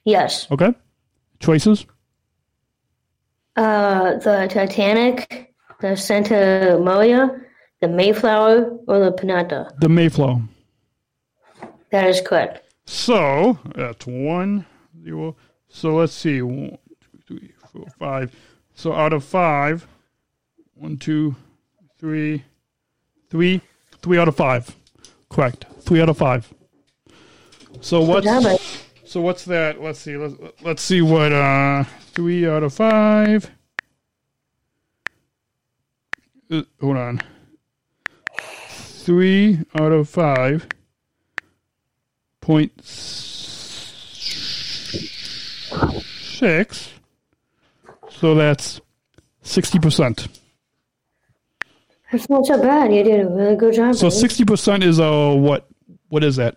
[0.06, 0.48] Yes.
[0.52, 0.74] Okay.
[1.40, 1.86] Choices.
[3.56, 7.42] Uh, the Titanic, the Santa Maria,
[7.82, 9.78] the Mayflower, or the Pinata?
[9.80, 10.42] The Mayflower.
[11.92, 12.64] That is correct.
[12.86, 14.66] So that's one
[15.04, 15.36] zero.
[15.68, 16.42] So let's see.
[16.42, 18.34] One, two, three, four, five.
[18.76, 19.88] So out of five,
[20.76, 21.36] one, two,
[22.00, 22.44] three,
[23.30, 23.62] three,
[24.02, 24.76] three out of five.
[25.30, 25.66] Correct.
[25.82, 26.54] Three out of five.
[27.82, 28.28] So what's
[29.06, 29.82] so what's that?
[29.82, 30.18] Let's see.
[30.18, 33.50] Let's let's see what uh three out of five.
[36.50, 37.22] Uh, hold on.
[39.12, 40.66] Three out of five
[42.40, 43.74] point six.
[48.10, 48.80] So that's
[49.42, 50.30] sixty percent.
[52.10, 52.96] That's not so bad.
[52.96, 53.96] You did a really good job.
[53.96, 55.68] So sixty percent is a what?
[56.08, 56.56] What is that?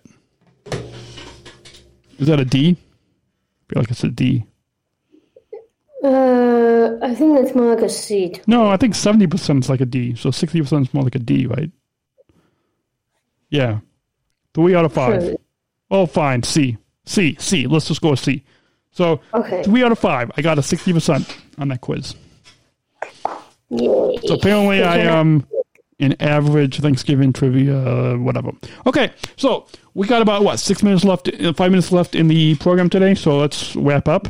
[2.21, 2.77] Is that a D?
[2.79, 4.45] I feel like it's a D.
[6.05, 8.41] Uh, I think that's more like a C.
[8.47, 10.15] No, I think seventy percent is like a D.
[10.15, 11.73] So sixty percent is more like a D, right?
[13.55, 13.79] Yeah,
[14.53, 15.37] three out of five.
[15.89, 16.43] Oh, fine.
[16.43, 17.69] C, C, C.
[17.69, 18.43] Let's just go with C.
[18.91, 19.63] So Okay.
[19.63, 20.33] three out of five.
[20.37, 21.25] I got a sixty percent
[21.57, 22.17] on that quiz.
[23.71, 24.19] Yay.
[24.27, 25.47] So apparently, I am
[26.01, 28.51] an average Thanksgiving trivia, whatever.
[28.87, 32.57] Okay, so we got about what six minutes left, uh, five minutes left in the
[32.57, 33.15] program today.
[33.15, 34.27] So let's wrap up.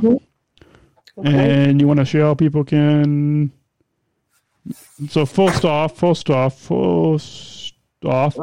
[1.25, 3.53] And you want to share how people can.
[5.09, 8.37] So first off, first off, first off,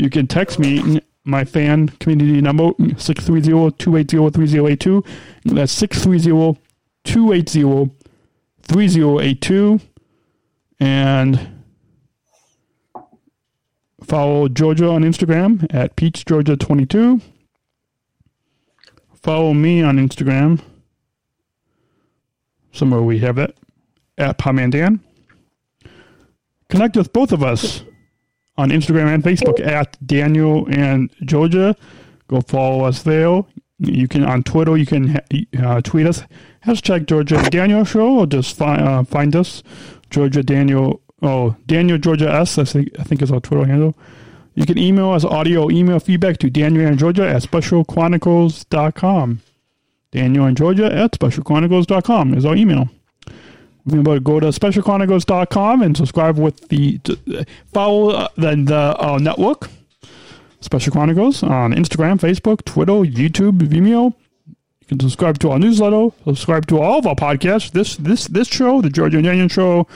[0.00, 5.06] you can text me my fan community number 630-280-3082.
[5.44, 5.78] That's
[7.06, 9.80] 630-280-3082.
[10.82, 11.62] And
[14.02, 17.20] follow Georgia on Instagram at PeachGeorgia22.
[19.14, 20.62] Follow me on Instagram.
[22.72, 23.56] Somewhere we have that
[24.16, 25.00] at Pomandan.
[26.70, 27.84] Connect with both of us
[28.60, 31.74] on Instagram and Facebook at Daniel and Georgia.
[32.28, 33.42] Go follow us there.
[33.78, 34.76] You can on Twitter.
[34.76, 35.18] You can
[35.58, 36.22] uh, tweet us
[36.66, 39.62] hashtag Georgia Daniel Show, or just find uh, find us
[40.10, 41.00] Georgia Daniel.
[41.22, 42.58] Oh, Daniel Georgia S.
[42.58, 43.96] I think I think is our Twitter handle.
[44.54, 49.40] You can email us audio email feedback to Daniel and Georgia at specialchronicles.com.
[50.12, 52.90] Daniel and Georgia at specialchronicles.com is our email.
[53.86, 57.00] You can go to specialchronicles.com and subscribe with the
[57.72, 59.70] follow uh, the, the uh, network
[60.60, 64.14] Special Chronicles on Instagram, Facebook, Twitter, YouTube, Vimeo.
[64.46, 67.70] You can subscribe to our newsletter, subscribe to all of our podcasts.
[67.70, 69.86] This this this show, the Georgia and Daniel show,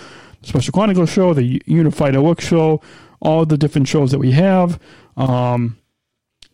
[0.40, 2.80] the Special Chronicles show, the Unified Work show,
[3.20, 4.80] all the different shows that we have.
[5.16, 5.76] Um,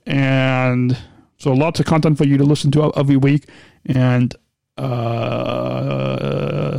[0.07, 0.97] and
[1.37, 3.49] so lots of content for you to listen to every week.
[3.87, 4.35] And
[4.81, 6.77] Uh,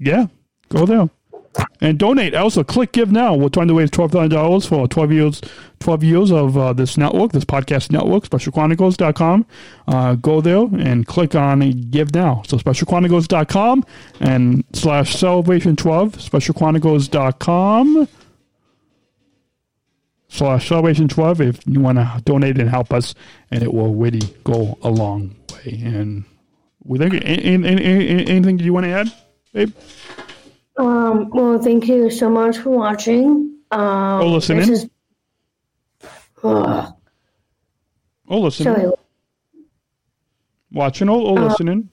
[0.00, 0.26] yeah,
[0.68, 1.08] go there
[1.80, 2.34] and donate.
[2.34, 3.34] Also, click give now.
[3.34, 5.40] We're trying to raise twelve thousand dollars for twelve years,
[5.80, 9.46] twelve years of uh, this network, this podcast network, SpecialChronicles.com.
[9.86, 11.60] Uh, go there and click on
[11.90, 12.42] give now.
[12.46, 13.84] So SpecialChronicles.com
[14.20, 18.08] and slash Celebration twelve, SpecialChronicles.com
[20.34, 23.14] slash Celebration twelve if you want to donate and help us,
[23.50, 25.80] and it will really go a long way.
[25.84, 26.24] And
[26.82, 29.12] we think any, any, any, anything you want to add,
[29.52, 29.72] babe?
[30.76, 33.54] Um, well, thank you so much for watching.
[33.70, 34.66] Um, Oh, listening?
[34.68, 34.90] this is-.
[36.42, 36.92] Oh,
[38.28, 38.74] listening.
[38.74, 38.92] Sorry.
[40.72, 41.88] Watching or, or Uh, listening?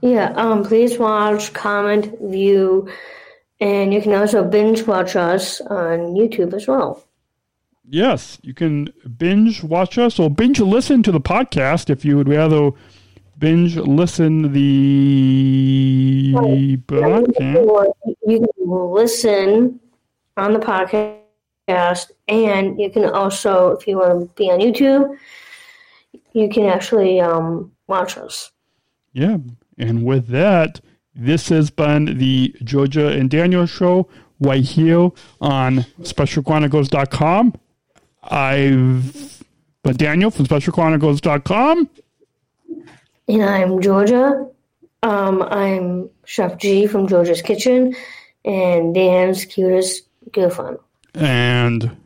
[0.00, 2.88] Yeah, um, please watch, comment, view,
[3.60, 7.02] and you can also binge watch us on YouTube as well.
[7.88, 12.28] Yes, you can binge watch us or binge listen to the podcast if you would
[12.28, 12.70] rather
[13.38, 16.32] binge listen the
[16.86, 17.66] podcast.
[17.66, 17.94] Or
[18.26, 18.48] you can
[18.92, 19.80] listen
[20.36, 25.18] on the podcast, and you can also, if you want to be on YouTube,
[26.32, 28.52] you can actually um, watch us.
[29.12, 29.38] Yeah,
[29.76, 30.80] and with that,
[31.14, 34.08] this has been the Georgia and Daniel show
[34.40, 35.10] right here
[35.40, 37.54] on SpecialChronicles.com.
[38.22, 39.42] I've
[39.82, 41.90] been Daniel from SpecialChronicles.com.
[43.28, 44.48] And I'm Georgia.
[45.02, 47.94] Um, I'm Chef G from Georgia's Kitchen,
[48.44, 50.78] and Dan's cutest girlfriend.
[51.14, 51.96] And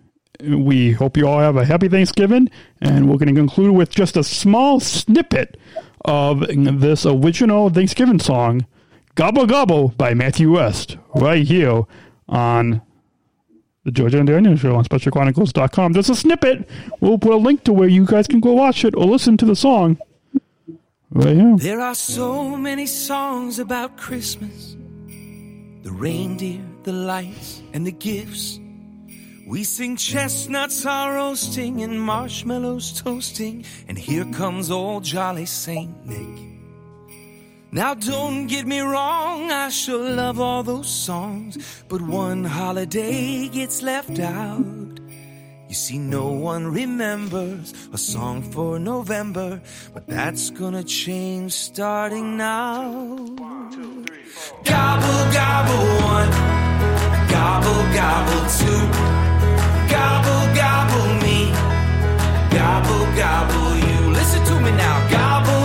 [0.40, 2.48] we hope you all have a happy Thanksgiving.
[2.80, 5.58] And we're going to conclude with just a small snippet
[6.04, 6.40] of
[6.80, 8.66] this original Thanksgiving song,
[9.14, 11.82] Gobble Gobble by Matthew West, right here
[12.28, 12.80] on
[13.86, 15.92] the Georgia and Daniel Show on SpecialChronicles.com.
[15.92, 16.68] There's a snippet.
[17.00, 19.44] We'll put a link to where you guys can go watch it or listen to
[19.44, 19.96] the song.
[21.10, 21.56] Right here.
[21.56, 24.76] There are so many songs about Christmas
[25.84, 28.58] the reindeer, the lights, and the gifts.
[29.46, 36.45] We sing chestnuts are roasting and marshmallows toasting, and here comes old jolly Saint Nick.
[37.76, 41.58] Now, don't get me wrong, I sure love all those songs,
[41.90, 44.98] but one holiday gets left out.
[45.68, 49.60] You see, no one remembers a song for November,
[49.92, 53.18] but that's gonna change starting now.
[54.64, 56.30] Gobble, gobble, one.
[57.28, 58.82] Gobble, gobble, two.
[59.92, 61.52] Gobble, gobble, me.
[62.56, 64.00] Gobble, gobble, you.
[64.16, 65.10] Listen to me now.
[65.10, 65.55] Gobble.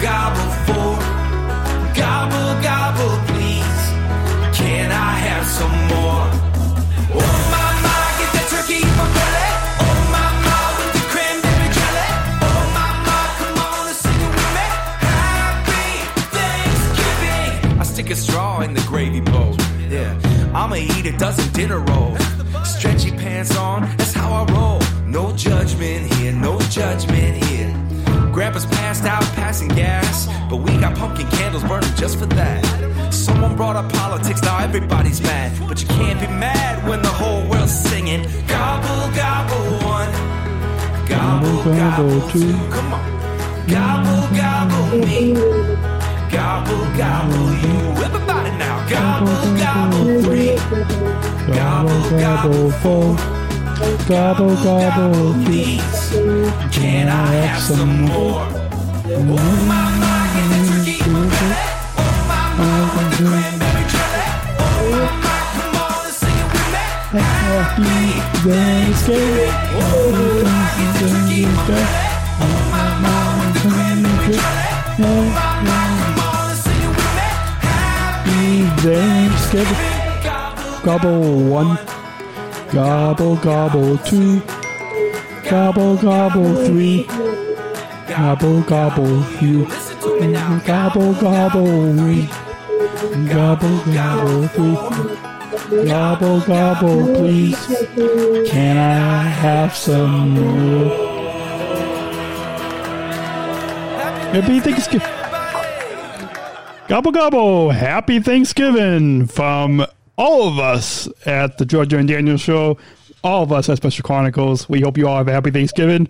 [0.00, 0.96] Gobble, four.
[1.94, 3.82] Gobble, gobble, please.
[4.56, 6.24] Can I have some more?
[7.12, 9.50] Oh, my, my, get that turkey for belly.
[9.84, 12.10] Oh, my, my, with the cranberry jelly.
[12.48, 14.68] Oh, my, my, come on and sing it with me.
[15.04, 15.88] Happy
[16.36, 17.80] Thanksgiving.
[17.80, 19.54] I stick a straw in the gravy bowl.
[19.90, 20.16] Yeah,
[20.54, 22.29] I'ma eat a dozen dinner rolls.
[30.50, 32.60] But we got pumpkin candles burning just for that.
[33.14, 35.52] Someone brought up politics, now everybody's mad.
[35.68, 38.22] But you can't be mad when the whole world's singing.
[38.48, 40.10] Gobble, gobble, one.
[41.06, 42.52] Gobble, gobble, two.
[42.74, 43.02] Come on.
[43.68, 45.34] Gobble, gobble, me.
[46.34, 47.76] Gobble, gobble, you.
[48.06, 48.76] Everybody now.
[48.90, 50.56] Gobble, gobble, three.
[51.54, 53.16] Gobble, gobble, four.
[54.08, 56.10] Gobble, gobble, Please,
[56.72, 58.46] can I have some more?
[59.12, 60.19] Oh, my, my,
[80.82, 81.78] Gobble one.
[82.72, 84.40] Gobble, gobble two.
[85.44, 87.04] Gobble, gobble three.
[88.08, 89.66] Gobble, gobble you.
[90.64, 92.39] Gobble, gobble we.
[93.10, 95.84] Gobble, gobble three.
[95.84, 97.56] Gobble, gobble please.
[98.48, 100.94] Can I have some more?
[104.32, 105.08] Happy Thanksgiving.
[106.86, 107.70] Gobble gobble.
[107.70, 109.84] Happy Thanksgiving from
[110.16, 112.78] all of us at the Georgia and Daniel Show.
[113.24, 114.68] All of us at Special Chronicles.
[114.68, 116.08] We hope you all have a happy Thanksgiving.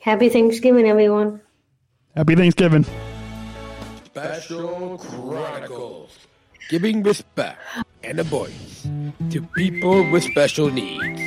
[0.00, 1.42] Happy Thanksgiving, everyone.
[2.16, 2.86] Happy Thanksgiving.
[4.14, 6.16] Special Chronicles.
[6.70, 7.58] Giving respect
[8.04, 8.86] and a voice
[9.30, 11.20] to people with special needs.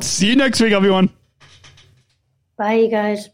[0.00, 1.10] See you next week, everyone.
[2.58, 3.28] Bye, you guys.